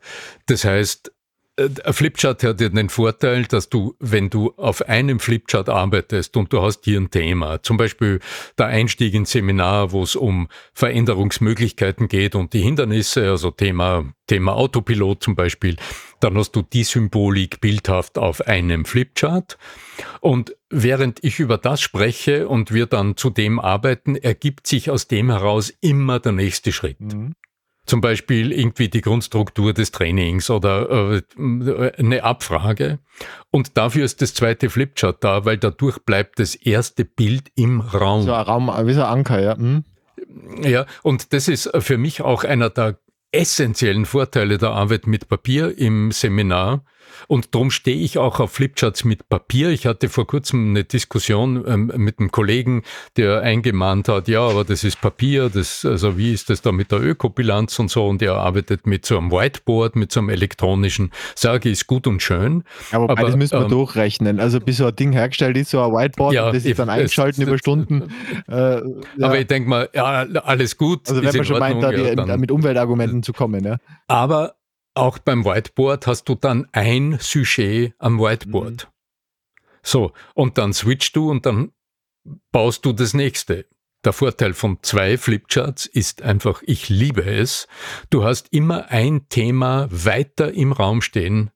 das 0.47 0.65
heißt, 0.65 1.13
ein 1.57 1.93
Flipchart 1.93 2.43
hat 2.43 2.61
ja 2.61 2.69
den 2.69 2.89
Vorteil, 2.89 3.45
dass 3.45 3.69
du, 3.69 3.95
wenn 3.99 4.29
du 4.29 4.53
auf 4.57 4.83
einem 4.87 5.19
Flipchart 5.19 5.69
arbeitest 5.69 6.37
und 6.37 6.53
du 6.53 6.61
hast 6.61 6.85
hier 6.85 6.99
ein 6.99 7.09
Thema, 7.09 7.63
zum 7.63 7.77
Beispiel 7.77 8.19
der 8.57 8.67
Einstieg 8.67 9.15
ins 9.15 9.31
Seminar, 9.31 9.91
wo 9.91 10.03
es 10.03 10.15
um 10.15 10.49
Veränderungsmöglichkeiten 10.73 12.07
geht 12.07 12.35
und 12.35 12.53
die 12.53 12.61
Hindernisse, 12.61 13.29
also 13.29 13.49
Thema, 13.49 14.05
Thema 14.27 14.53
Autopilot 14.53 15.23
zum 15.23 15.35
Beispiel, 15.35 15.77
dann 16.19 16.37
hast 16.37 16.51
du 16.51 16.61
die 16.61 16.83
Symbolik 16.83 17.59
bildhaft 17.59 18.19
auf 18.19 18.41
einem 18.41 18.85
Flipchart. 18.85 19.57
Und 20.21 20.55
während 20.69 21.23
ich 21.23 21.39
über 21.39 21.57
das 21.57 21.81
spreche 21.81 22.47
und 22.47 22.71
wir 22.71 22.85
dann 22.85 23.17
zu 23.17 23.31
dem 23.31 23.59
arbeiten, 23.59 24.15
ergibt 24.15 24.67
sich 24.67 24.91
aus 24.91 25.07
dem 25.07 25.31
heraus 25.31 25.73
immer 25.81 26.19
der 26.19 26.33
nächste 26.33 26.71
Schritt. 26.71 26.99
Mhm. 26.99 27.33
Zum 27.87 28.01
Beispiel 28.01 28.51
irgendwie 28.51 28.89
die 28.89 29.01
Grundstruktur 29.01 29.73
des 29.73 29.91
Trainings 29.91 30.49
oder 30.49 31.15
äh, 31.15 31.91
eine 31.97 32.23
Abfrage. 32.23 32.99
Und 33.49 33.77
dafür 33.77 34.05
ist 34.05 34.21
das 34.21 34.33
zweite 34.33 34.69
Flipchart 34.69 35.23
da, 35.23 35.45
weil 35.45 35.57
dadurch 35.57 35.99
bleibt 35.99 36.39
das 36.39 36.53
erste 36.53 37.05
Bild 37.05 37.49
im 37.55 37.81
Raum. 37.81 38.23
So 38.23 38.33
ein 38.33 38.41
Raum, 38.41 38.71
wie 38.85 38.93
so 38.93 39.01
ein 39.01 39.07
Anker, 39.07 39.41
ja. 39.41 39.57
Hm. 39.57 39.83
Ja, 40.61 40.85
und 41.01 41.33
das 41.33 41.47
ist 41.47 41.71
für 41.79 41.97
mich 41.97 42.21
auch 42.21 42.43
einer 42.43 42.69
der 42.69 42.99
essentiellen 43.31 44.05
Vorteile 44.05 44.57
der 44.57 44.69
Arbeit 44.69 45.07
mit 45.07 45.27
Papier 45.27 45.77
im 45.77 46.11
Seminar, 46.11 46.83
und 47.27 47.53
darum 47.53 47.71
stehe 47.71 47.97
ich 47.97 48.17
auch 48.17 48.39
auf 48.39 48.51
Flipcharts 48.51 49.03
mit 49.03 49.29
Papier. 49.29 49.69
Ich 49.69 49.85
hatte 49.85 50.09
vor 50.09 50.27
kurzem 50.27 50.69
eine 50.69 50.83
Diskussion 50.83 51.63
ähm, 51.67 51.91
mit 51.95 52.19
einem 52.19 52.31
Kollegen, 52.31 52.83
der 53.17 53.41
eingemahnt 53.41 54.07
hat, 54.07 54.27
ja, 54.27 54.41
aber 54.41 54.63
das 54.63 54.83
ist 54.83 55.01
Papier, 55.01 55.49
das, 55.49 55.85
also 55.85 56.17
wie 56.17 56.33
ist 56.33 56.49
das 56.49 56.61
da 56.61 56.71
mit 56.71 56.91
der 56.91 57.01
Ökobilanz 57.01 57.77
und 57.79 57.89
so? 57.89 58.07
Und 58.07 58.21
er 58.21 58.35
arbeitet 58.35 58.87
mit 58.87 59.05
so 59.05 59.17
einem 59.17 59.31
Whiteboard, 59.31 59.95
mit 59.95 60.11
so 60.11 60.19
einem 60.19 60.29
elektronischen. 60.29 61.11
Sage, 61.35 61.69
ist 61.69 61.87
gut 61.87 62.07
und 62.07 62.21
schön. 62.21 62.63
Ja, 62.91 62.99
aber, 62.99 63.11
aber 63.11 63.27
das 63.27 63.35
müssen 63.35 63.57
wir 63.57 63.63
ähm, 63.63 63.69
durchrechnen. 63.69 64.39
Also 64.39 64.59
bis 64.59 64.77
so 64.77 64.85
ein 64.85 64.95
Ding 64.95 65.11
hergestellt 65.11 65.57
ist, 65.57 65.71
so 65.71 65.81
ein 65.81 65.91
Whiteboard, 65.91 66.33
ja, 66.33 66.51
das 66.51 66.65
ist 66.65 66.79
dann 66.79 66.89
eingeschalten 66.89 67.43
über 67.43 67.57
Stunden. 67.57 68.03
Äh, 68.47 68.77
ja. 68.77 68.81
Aber 69.21 69.39
ich 69.39 69.47
denke 69.47 69.69
mal, 69.69 69.89
ja, 69.93 70.25
alles 70.43 70.77
gut. 70.77 71.09
Also 71.09 71.21
wenn 71.21 71.35
man 71.35 71.45
schon 71.45 71.61
Ordnung, 71.61 71.81
meint, 71.81 72.17
da 72.17 72.35
die, 72.35 72.39
mit 72.39 72.51
Umweltargumenten 72.51 73.23
zu 73.23 73.33
kommen. 73.33 73.63
Ja. 73.63 73.77
Aber 74.07 74.56
auch 74.97 75.19
beim 75.19 75.45
Whiteboard 75.45 76.07
hast 76.07 76.25
du 76.25 76.35
dann 76.35 76.67
ein 76.71 77.17
Sujet 77.19 77.93
am 77.99 78.19
Whiteboard. 78.19 78.85
Mhm. 78.85 78.91
So, 79.83 80.11
und 80.33 80.57
dann 80.57 80.73
switchst 80.73 81.15
du 81.15 81.29
und 81.31 81.45
dann 81.45 81.71
baust 82.51 82.85
du 82.85 82.93
das 82.93 83.13
nächste. 83.13 83.65
der 84.03 84.13
Vorteil 84.13 84.53
von 84.53 84.77
zwei 84.83 85.17
Flipcharts 85.17 85.85
ist 85.85 86.21
einfach, 86.21 86.61
ich 86.65 86.87
liebe 86.87 87.23
es. 87.25 87.67
Du 88.09 88.23
hast 88.23 88.47
immer 88.53 88.89
ein 88.89 89.27
Thema 89.27 89.87
weiter 89.91 90.53
im 90.53 90.71
Raum 90.71 91.01
stehen, 91.01 91.51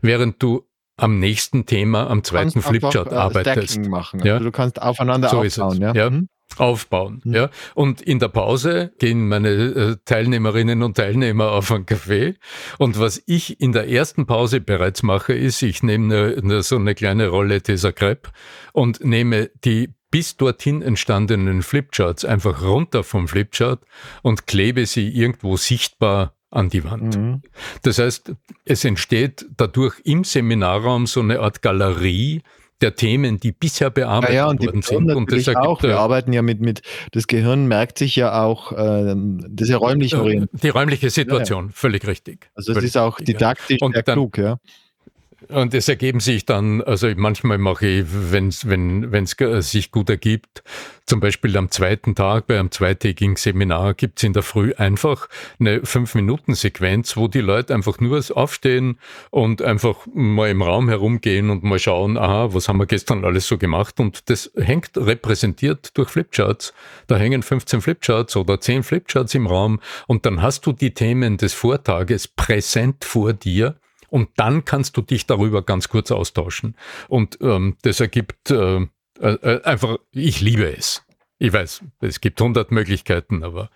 während 0.00 0.42
du 0.42 0.68
am 0.96 1.18
nächsten 1.18 1.66
Thema, 1.66 2.08
am 2.08 2.22
zweiten 2.22 2.62
Flipchart 2.62 3.08
einfach, 3.08 3.12
äh, 3.12 3.16
arbeitest. 3.16 3.86
Machen. 3.86 4.20
Ja? 4.24 4.34
Also 4.34 4.44
du 4.44 4.52
kannst 4.52 4.80
aufeinander 4.80 5.30
so 5.30 5.38
aufbauen. 5.38 5.80
Ja? 5.80 5.94
ja? 5.94 6.10
Mhm. 6.10 6.28
Aufbauen. 6.58 7.20
Mhm. 7.24 7.34
Ja? 7.34 7.50
Und 7.74 8.02
in 8.02 8.18
der 8.18 8.28
Pause 8.28 8.92
gehen 8.98 9.28
meine 9.28 9.48
äh, 9.48 9.96
Teilnehmerinnen 10.04 10.82
und 10.82 10.96
Teilnehmer 10.96 11.52
auf 11.52 11.70
einen 11.72 11.86
Kaffee. 11.86 12.34
Und 12.78 12.98
was 12.98 13.22
ich 13.26 13.60
in 13.60 13.72
der 13.72 13.88
ersten 13.88 14.26
Pause 14.26 14.60
bereits 14.60 15.02
mache, 15.02 15.32
ist, 15.32 15.62
ich 15.62 15.82
nehme 15.82 16.14
eine, 16.14 16.36
eine, 16.36 16.62
so 16.62 16.76
eine 16.76 16.94
kleine 16.94 17.28
Rolle 17.28 17.60
dieser 17.60 17.92
Crepe 17.92 18.30
und 18.72 19.04
nehme 19.04 19.50
die 19.64 19.94
bis 20.10 20.36
dorthin 20.36 20.82
entstandenen 20.82 21.62
Flipcharts 21.62 22.24
einfach 22.24 22.62
runter 22.62 23.04
vom 23.04 23.28
Flipchart 23.28 23.84
und 24.22 24.46
klebe 24.46 24.86
sie 24.86 25.08
irgendwo 25.08 25.56
sichtbar 25.56 26.34
an 26.50 26.68
die 26.68 26.82
Wand. 26.84 27.16
Mhm. 27.16 27.42
Das 27.82 27.98
heißt, 27.98 28.32
es 28.64 28.84
entsteht 28.84 29.46
dadurch 29.56 30.00
im 30.04 30.24
Seminarraum 30.24 31.06
so 31.06 31.20
eine 31.20 31.40
Art 31.40 31.62
Galerie 31.62 32.42
der 32.80 32.94
Themen, 32.94 33.38
die 33.38 33.52
bisher 33.52 33.90
bearbeitet 33.90 34.34
ja, 34.34 34.44
ja, 34.44 34.48
und 34.48 34.64
worden 34.64 34.82
sind. 34.82 35.10
Und 35.10 35.32
das 35.32 35.46
ergibt, 35.46 35.66
auch, 35.66 35.82
wir 35.82 35.98
arbeiten 35.98 36.32
ja 36.32 36.42
mit, 36.42 36.60
mit, 36.60 36.82
das 37.12 37.26
Gehirn 37.26 37.66
merkt 37.66 37.98
sich 37.98 38.16
ja 38.16 38.42
auch, 38.42 38.72
äh, 38.72 39.14
das 39.48 39.68
ist 39.68 39.70
ja 39.70 39.76
räumlich 39.76 40.14
orientiert. 40.16 40.62
Die 40.62 40.68
räumliche 40.68 41.10
Situation, 41.10 41.66
ja, 41.66 41.72
völlig 41.74 42.06
richtig. 42.06 42.50
Also 42.54 42.72
es 42.72 42.84
ist 42.84 42.96
auch 42.96 43.18
didaktisch 43.20 43.80
und 43.80 43.92
sehr 43.92 44.02
dann, 44.02 44.14
klug, 44.14 44.38
ja. 44.38 44.58
Und 45.48 45.74
es 45.74 45.88
ergeben 45.88 46.20
sich 46.20 46.44
dann, 46.44 46.82
also 46.82 47.08
manchmal 47.16 47.58
mache 47.58 47.86
ich, 47.86 48.06
wenn's, 48.08 48.68
wenn 48.68 49.12
es 49.14 49.70
sich 49.70 49.90
gut 49.90 50.10
ergibt, 50.10 50.62
zum 51.06 51.18
Beispiel 51.18 51.56
am 51.56 51.72
zweiten 51.72 52.14
Tag 52.14 52.46
bei 52.46 52.56
einem 52.56 52.70
zweitägigen 52.70 53.34
Seminar 53.34 53.94
gibt 53.94 54.20
es 54.20 54.22
in 54.22 54.32
der 54.32 54.44
Früh 54.44 54.74
einfach 54.76 55.28
eine 55.58 55.84
Fünf-Minuten-Sequenz, 55.84 57.16
wo 57.16 57.26
die 57.26 57.40
Leute 57.40 57.74
einfach 57.74 57.98
nur 57.98 58.22
aufstehen 58.30 58.98
und 59.30 59.60
einfach 59.60 60.06
mal 60.14 60.50
im 60.50 60.62
Raum 60.62 60.88
herumgehen 60.88 61.50
und 61.50 61.64
mal 61.64 61.80
schauen, 61.80 62.16
aha, 62.16 62.54
was 62.54 62.68
haben 62.68 62.78
wir 62.78 62.86
gestern 62.86 63.24
alles 63.24 63.48
so 63.48 63.58
gemacht? 63.58 63.98
Und 63.98 64.30
das 64.30 64.52
hängt 64.56 64.90
repräsentiert 64.94 65.96
durch 65.98 66.10
Flipcharts. 66.10 66.74
Da 67.08 67.16
hängen 67.16 67.42
15 67.42 67.80
Flipcharts 67.80 68.36
oder 68.36 68.60
10 68.60 68.84
Flipcharts 68.84 69.34
im 69.34 69.48
Raum 69.48 69.80
und 70.06 70.26
dann 70.26 70.42
hast 70.42 70.64
du 70.66 70.72
die 70.72 70.94
Themen 70.94 71.38
des 71.38 71.54
Vortages 71.54 72.28
präsent 72.28 73.04
vor 73.04 73.32
dir 73.32 73.80
und 74.10 74.28
dann 74.36 74.64
kannst 74.64 74.96
du 74.96 75.02
dich 75.02 75.26
darüber 75.26 75.62
ganz 75.62 75.88
kurz 75.88 76.10
austauschen. 76.10 76.76
Und 77.08 77.38
ähm, 77.40 77.76
das 77.82 78.00
ergibt 78.00 78.50
äh, 78.50 78.86
äh, 79.20 79.62
einfach, 79.62 79.98
ich 80.12 80.40
liebe 80.40 80.76
es. 80.76 81.02
Ich 81.38 81.52
weiß, 81.52 81.82
es 82.00 82.20
gibt 82.20 82.40
hundert 82.40 82.70
Möglichkeiten, 82.70 83.42
aber. 83.42 83.70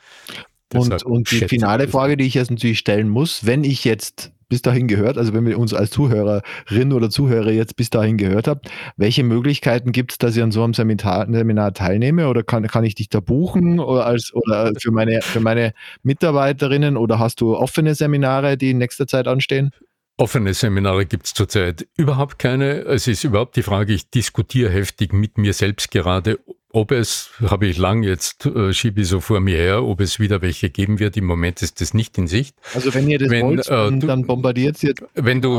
Und, 0.73 1.05
und 1.05 1.31
die 1.31 1.47
finale 1.49 1.87
Frage, 1.89 2.17
die 2.17 2.25
ich 2.25 2.35
jetzt 2.35 2.51
natürlich 2.51 2.81
stellen 2.81 3.09
muss, 3.09 3.47
wenn 3.47 3.63
ich 3.63 3.85
jetzt 3.85 4.33
bis 4.49 4.63
dahin 4.63 4.89
gehört, 4.89 5.19
also 5.19 5.33
wenn 5.33 5.47
wir 5.47 5.59
uns 5.59 5.73
als 5.73 5.91
Zuhörerin 5.91 6.93
oder 6.93 7.11
Zuhörer 7.11 7.51
jetzt 7.51 7.77
bis 7.77 7.91
dahin 7.91 8.17
gehört 8.17 8.49
habt, 8.49 8.71
welche 8.97 9.25
Möglichkeiten 9.25 9.93
gibt 9.93 10.13
es, 10.13 10.19
dass 10.19 10.37
ich 10.37 10.43
an 10.43 10.53
so 10.53 10.63
einem 10.63 10.75
Seminar, 10.75 11.27
Seminar 11.31 11.73
teilnehme 11.75 12.29
oder 12.29 12.43
kann, 12.43 12.67
kann 12.67 12.85
ich 12.85 12.95
dich 12.95 13.09
da 13.09 13.21
buchen 13.21 13.81
oder 13.81 14.07
als 14.07 14.33
oder 14.35 14.73
für 14.79 14.91
meine 14.91 15.23
für 15.23 15.41
meine 15.41 15.73
Mitarbeiterinnen 16.03 16.97
oder 16.97 17.19
hast 17.19 17.41
du 17.41 17.57
offene 17.57 17.95
Seminare, 17.95 18.57
die 18.57 18.71
in 18.71 18.79
nächster 18.79 19.07
Zeit 19.07 19.27
anstehen? 19.27 19.71
Offene 20.17 20.55
Seminare 20.55 21.07
gibt 21.07 21.27
es 21.27 21.35
zurzeit 21.35 21.89
überhaupt 21.97 22.39
keine. 22.39 22.83
Es 22.83 23.09
ist 23.09 23.25
überhaupt 23.25 23.57
die 23.57 23.63
Frage, 23.63 23.93
ich 23.93 24.11
diskutiere 24.11 24.71
heftig 24.71 25.13
mit 25.13 25.39
mir 25.39 25.53
selbst 25.53 25.91
gerade, 25.91 26.39
ob 26.75 26.91
es, 26.91 27.31
habe 27.41 27.67
ich 27.69 27.79
lang 27.79 28.03
jetzt, 28.03 28.47
äh, 28.47 28.73
schiebe 28.73 29.03
ich 29.03 29.07
so 29.07 29.21
vor 29.21 29.39
mir 29.39 29.57
her, 29.57 29.85
ob 29.85 30.01
es 30.01 30.19
wieder 30.19 30.43
welche 30.43 30.71
geben 30.71 30.99
wird. 30.99 31.17
Im 31.17 31.25
Moment 31.25 31.63
ist 31.63 31.81
das 31.81 31.95
nicht 31.95 32.19
in 32.19 32.27
Sicht. 32.27 32.57
Also 32.75 32.93
wenn 32.93 33.09
ihr 33.09 33.21
das 33.21 33.31
wenn, 33.31 33.47
wollt, 33.47 33.69
äh, 33.69 33.91
du, 33.93 34.07
dann 34.09 34.27
bombardiert 34.27 34.83
ihr 34.83 34.93
wenn 35.15 35.41
du, 35.41 35.57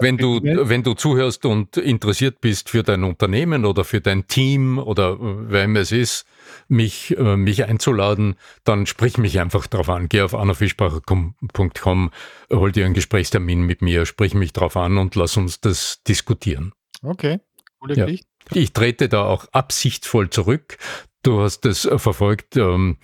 wenn 0.00 0.16
du, 0.16 0.40
wenn 0.42 0.82
du 0.82 0.94
zuhörst 0.94 1.44
und 1.44 1.76
interessiert 1.76 2.40
bist 2.40 2.70
für 2.70 2.82
dein 2.82 3.04
Unternehmen 3.04 3.66
oder 3.66 3.84
für 3.84 4.00
dein 4.00 4.26
Team 4.26 4.78
oder 4.78 5.12
äh, 5.12 5.52
wem 5.52 5.76
es 5.76 5.92
ist, 5.92 6.24
mich, 6.66 7.14
äh, 7.18 7.36
mich 7.36 7.66
einzuladen, 7.66 8.36
dann 8.64 8.86
sprich 8.86 9.18
mich 9.18 9.38
einfach 9.40 9.66
drauf 9.66 9.90
an. 9.90 10.08
Geh 10.08 10.22
auf 10.22 10.34
annafischbacher.com, 10.34 12.10
hol 12.50 12.72
dir 12.72 12.86
einen 12.86 12.94
Gesprächstermin 12.94 13.60
mit 13.62 13.82
mir, 13.82 14.06
sprich 14.06 14.32
mich 14.32 14.54
drauf 14.54 14.78
an 14.78 14.96
und 14.96 15.14
lass 15.14 15.36
uns 15.36 15.60
das 15.60 16.02
diskutieren. 16.08 16.72
Okay, 17.02 17.40
coole 17.78 17.96
ja. 17.96 18.06
Ich 18.52 18.72
trete 18.72 19.08
da 19.08 19.24
auch 19.24 19.46
absichtsvoll 19.52 20.30
zurück. 20.30 20.78
Du 21.22 21.40
hast 21.40 21.64
es 21.66 21.84
äh, 21.84 21.98
verfolgt, 21.98 22.56
ähm, 22.56 22.98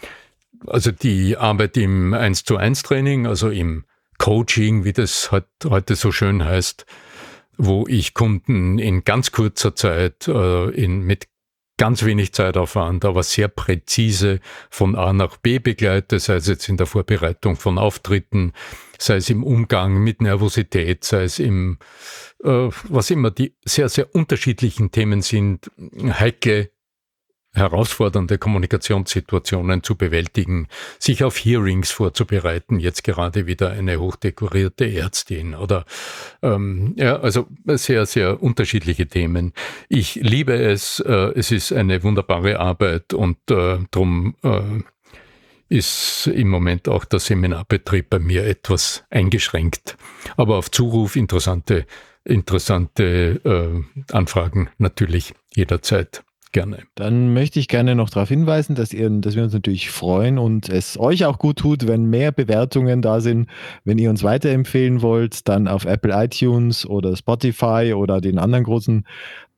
also 0.67 0.91
die 0.91 1.37
Arbeit 1.37 1.77
im 1.77 2.13
1 2.13 2.45
zu 2.45 2.57
1 2.57 2.83
Training, 2.83 3.27
also 3.27 3.49
im 3.49 3.85
Coaching, 4.19 4.85
wie 4.85 4.93
das 4.93 5.31
heute 5.33 5.97
so 5.97 6.13
schön 6.13 6.45
heißt, 6.45 6.85
wo 7.57 7.87
ich 7.89 8.13
Kunden 8.13 8.79
in 8.79 9.05
ganz 9.05 9.33
kurzer 9.33 9.75
Zeit 9.75 10.29
äh, 10.29 10.69
in, 10.71 11.01
mit 11.01 11.29
ganz 11.79 12.05
wenig 12.05 12.35
Zeitaufwand, 12.35 13.07
aber 13.07 13.23
sehr 13.23 13.49
präzise 13.49 14.41
von 14.69 14.97
A 14.97 15.15
nach 15.15 15.39
B 15.39 15.59
begleite, 15.59 16.19
sei 16.19 16.35
es 16.35 16.47
jetzt 16.47 16.69
in 16.69 16.77
der 16.77 16.87
Vorbereitung 16.87 17.57
von 17.57 17.79
Auftritten, 17.79 18.53
sei 19.01 19.17
es 19.17 19.31
im 19.31 19.43
Umgang 19.43 20.03
mit 20.03 20.21
Nervosität, 20.21 21.05
sei 21.05 21.25
es 21.25 21.39
im, 21.39 21.79
äh, 22.45 22.69
was 22.89 23.11
immer 23.11 23.31
die 23.31 23.55
sehr, 23.65 23.89
sehr 23.89 24.15
unterschiedlichen 24.15 24.91
Themen 24.91 25.23
sind, 25.23 25.71
heikle 26.03 26.71
herausfordernde 27.53 28.39
Kommunikationssituationen 28.39 29.83
zu 29.83 29.97
bewältigen, 29.97 30.69
sich 30.99 31.25
auf 31.25 31.37
Hearings 31.37 31.91
vorzubereiten, 31.91 32.79
jetzt 32.79 33.03
gerade 33.03 33.47
wieder 33.47 33.71
eine 33.71 33.99
hochdekorierte 33.99 34.87
Ärztin 34.93 35.55
oder 35.57 35.85
ähm, 36.43 36.95
ja, 36.97 37.19
also 37.19 37.49
sehr, 37.67 38.07
sehr 38.07 38.41
unterschiedliche 38.41 39.09
Themen. 39.09 39.53
Ich 39.89 40.15
liebe 40.15 40.55
es, 40.55 41.01
äh, 41.01 41.33
es 41.35 41.51
ist 41.51 41.73
eine 41.73 42.05
wunderbare 42.05 42.61
Arbeit 42.61 43.15
und 43.15 43.39
äh, 43.51 43.79
darum 43.91 44.37
äh, 44.45 44.83
ist 45.71 46.27
im 46.27 46.49
Moment 46.49 46.89
auch 46.89 47.05
der 47.07 47.21
Seminarbetrieb 47.21 48.11
bei 48.11 48.19
mir 48.19 48.45
etwas 48.45 49.05
eingeschränkt. 49.09 49.97
Aber 50.37 50.57
auf 50.57 50.71
Zuruf 50.71 51.17
interessante, 51.17 51.87
interessante 52.25 53.41
äh, 53.45 54.13
Anfragen 54.13 54.69
natürlich 54.79 55.33
jederzeit. 55.55 56.23
Gerne. 56.53 56.79
Dann 56.97 57.33
möchte 57.33 57.61
ich 57.61 57.69
gerne 57.69 57.95
noch 57.95 58.11
darauf 58.11 58.29
hinweisen, 58.29 58.75
dass, 58.75 58.93
ihr, 58.93 59.09
dass 59.09 59.37
wir 59.37 59.45
uns 59.45 59.53
natürlich 59.53 59.89
freuen 59.89 60.37
und 60.37 60.69
es 60.69 60.99
euch 60.99 61.25
auch 61.25 61.39
gut 61.39 61.61
tut, 61.61 61.87
wenn 61.87 62.07
mehr 62.07 62.33
Bewertungen 62.33 63.03
da 63.03 63.21
sind. 63.21 63.49
Wenn 63.85 63.99
ihr 63.99 64.11
uns 64.11 64.25
weiterempfehlen 64.25 65.01
wollt, 65.01 65.49
dann 65.49 65.69
auf 65.69 65.85
Apple 65.85 66.13
iTunes 66.13 66.85
oder 66.85 67.15
Spotify 67.15 67.93
oder 67.95 68.21
den 68.21 68.41
anderen 68.41 68.65
großen 68.65 69.05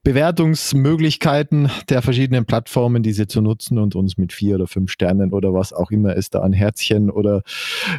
Bewertungsmöglichkeiten 0.05 1.71
der 1.89 2.03
verschiedenen 2.03 2.45
Plattformen, 2.45 3.05
diese 3.05 3.29
zu 3.29 3.41
nutzen 3.41 3.79
und 3.79 3.95
uns 3.95 4.19
mit 4.19 4.33
vier 4.33 4.57
oder 4.57 4.67
fünf 4.67 4.91
Sternen 4.91 5.33
oder 5.33 5.55
was 5.55 5.73
auch 5.73 5.93
immer 5.93 6.17
es 6.17 6.29
da 6.29 6.41
an 6.41 6.53
Herzchen 6.53 7.09
oder 7.09 7.43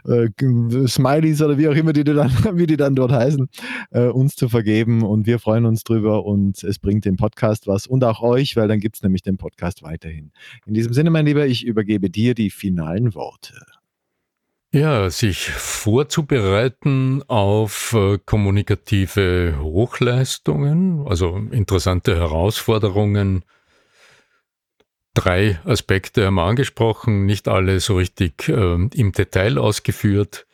äh, 0.05 0.27
Smileys 0.87 1.41
oder 1.41 1.57
wie 1.57 1.69
auch 1.69 1.75
immer 1.75 1.93
die 1.93 2.03
dann, 2.03 2.29
wie 2.57 2.67
die 2.67 2.75
dann 2.75 2.95
dort 2.95 3.13
heißen, 3.13 3.47
äh, 3.91 4.07
uns 4.07 4.35
zu 4.35 4.49
vergeben. 4.49 5.03
Und 5.03 5.27
wir 5.27 5.39
freuen 5.39 5.65
uns 5.65 5.83
drüber 5.83 6.25
und 6.25 6.61
es 6.63 6.77
bringt 6.77 7.05
dem 7.05 7.15
Podcast 7.15 7.67
was 7.67 7.87
und 7.87 8.03
auch 8.03 8.21
euch, 8.21 8.57
weil 8.57 8.67
dann 8.67 8.79
gibt 8.79 8.97
es 8.97 9.03
nämlich 9.03 9.21
den 9.21 9.37
Podcast 9.37 9.81
weiterhin. 9.81 10.31
In 10.65 10.73
diesem 10.73 10.93
Sinne, 10.93 11.09
mein 11.09 11.25
Lieber, 11.25 11.45
ich 11.47 11.65
übergebe 11.65 12.09
dir 12.09 12.35
die 12.35 12.49
finalen 12.49 13.15
Worte. 13.15 13.53
Ja, 14.73 15.07
sich 15.12 15.51
vorzubereiten 15.51 17.21
auf 17.27 17.93
äh, 17.93 18.17
kommunikative 18.25 19.59
Hochleistungen, 19.59 21.05
also 21.07 21.38
interessante 21.51 22.15
Herausforderungen. 22.15 23.45
Drei 25.13 25.59
Aspekte 25.63 26.25
haben 26.25 26.33
wir 26.36 26.45
angesprochen, 26.45 27.27
nicht 27.27 27.47
alle 27.47 27.79
so 27.81 27.97
richtig 27.97 28.49
äh, 28.49 28.88
im 28.95 29.12
Detail 29.12 29.59
ausgeführt. 29.59 30.47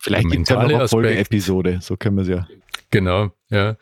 Vielleicht 0.00 0.28
gibt 0.28 0.42
es 0.42 0.48
ja 0.48 0.62
noch 0.64 0.68
eine 0.68 0.88
Folge-Episode, 0.88 1.78
so 1.82 1.96
können 1.96 2.16
wir 2.16 2.22
es 2.22 2.28
ja. 2.28 2.48
Genau, 2.90 3.30
ja 3.48 3.76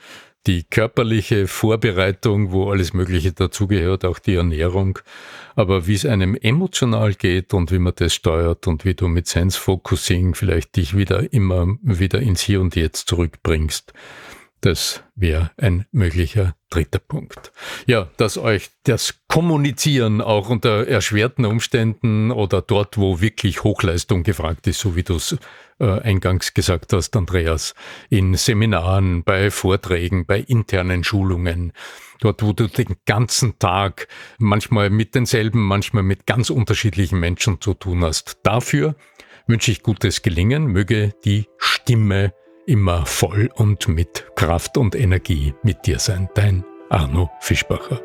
die 0.48 0.64
körperliche 0.64 1.46
Vorbereitung, 1.46 2.52
wo 2.52 2.70
alles 2.70 2.94
Mögliche 2.94 3.32
dazugehört, 3.32 4.06
auch 4.06 4.18
die 4.18 4.36
Ernährung. 4.36 4.98
Aber 5.54 5.86
wie 5.86 5.94
es 5.94 6.06
einem 6.06 6.34
emotional 6.36 7.12
geht 7.12 7.52
und 7.52 7.70
wie 7.70 7.78
man 7.78 7.92
das 7.94 8.14
steuert 8.14 8.66
und 8.66 8.86
wie 8.86 8.94
du 8.94 9.08
mit 9.08 9.26
Sense 9.26 9.60
Focusing 9.60 10.34
vielleicht 10.34 10.76
dich 10.76 10.96
wieder 10.96 11.34
immer 11.34 11.76
wieder 11.82 12.20
ins 12.20 12.40
Hier 12.40 12.62
und 12.62 12.76
Jetzt 12.76 13.08
zurückbringst, 13.08 13.92
Das 14.60 15.04
wäre 15.14 15.52
ein 15.56 15.86
möglicher 15.92 16.56
dritter 16.68 16.98
Punkt. 16.98 17.52
Ja, 17.86 18.08
dass 18.16 18.36
euch 18.36 18.70
das 18.82 19.20
Kommunizieren 19.28 20.20
auch 20.20 20.48
unter 20.48 20.86
erschwerten 20.88 21.44
Umständen 21.44 22.32
oder 22.32 22.60
dort, 22.60 22.98
wo 22.98 23.20
wirklich 23.20 23.62
Hochleistung 23.62 24.24
gefragt 24.24 24.66
ist, 24.66 24.80
so 24.80 24.96
wie 24.96 25.04
du 25.04 25.16
es 25.16 25.36
äh, 25.78 26.00
eingangs 26.00 26.54
gesagt 26.54 26.92
hast, 26.92 27.14
Andreas, 27.16 27.74
in 28.10 28.34
Seminaren, 28.34 29.22
bei 29.22 29.50
Vorträgen, 29.52 30.26
bei 30.26 30.40
internen 30.40 31.04
Schulungen, 31.04 31.72
dort, 32.20 32.42
wo 32.42 32.52
du 32.52 32.66
den 32.66 32.96
ganzen 33.06 33.58
Tag 33.60 34.08
manchmal 34.38 34.90
mit 34.90 35.14
denselben, 35.14 35.62
manchmal 35.62 36.02
mit 36.02 36.26
ganz 36.26 36.50
unterschiedlichen 36.50 37.20
Menschen 37.20 37.60
zu 37.60 37.74
tun 37.74 38.02
hast. 38.04 38.38
Dafür 38.42 38.96
wünsche 39.46 39.70
ich 39.70 39.84
gutes 39.84 40.22
Gelingen, 40.22 40.66
möge 40.66 41.14
die 41.24 41.46
Stimme 41.58 42.32
immer 42.68 43.06
voll 43.06 43.48
und 43.54 43.88
mit 43.88 44.26
Kraft 44.36 44.76
und 44.76 44.94
Energie 44.94 45.54
mit 45.62 45.86
dir 45.86 45.98
sein. 45.98 46.28
Dein 46.34 46.64
Arno 46.90 47.30
Fischbacher. 47.40 48.00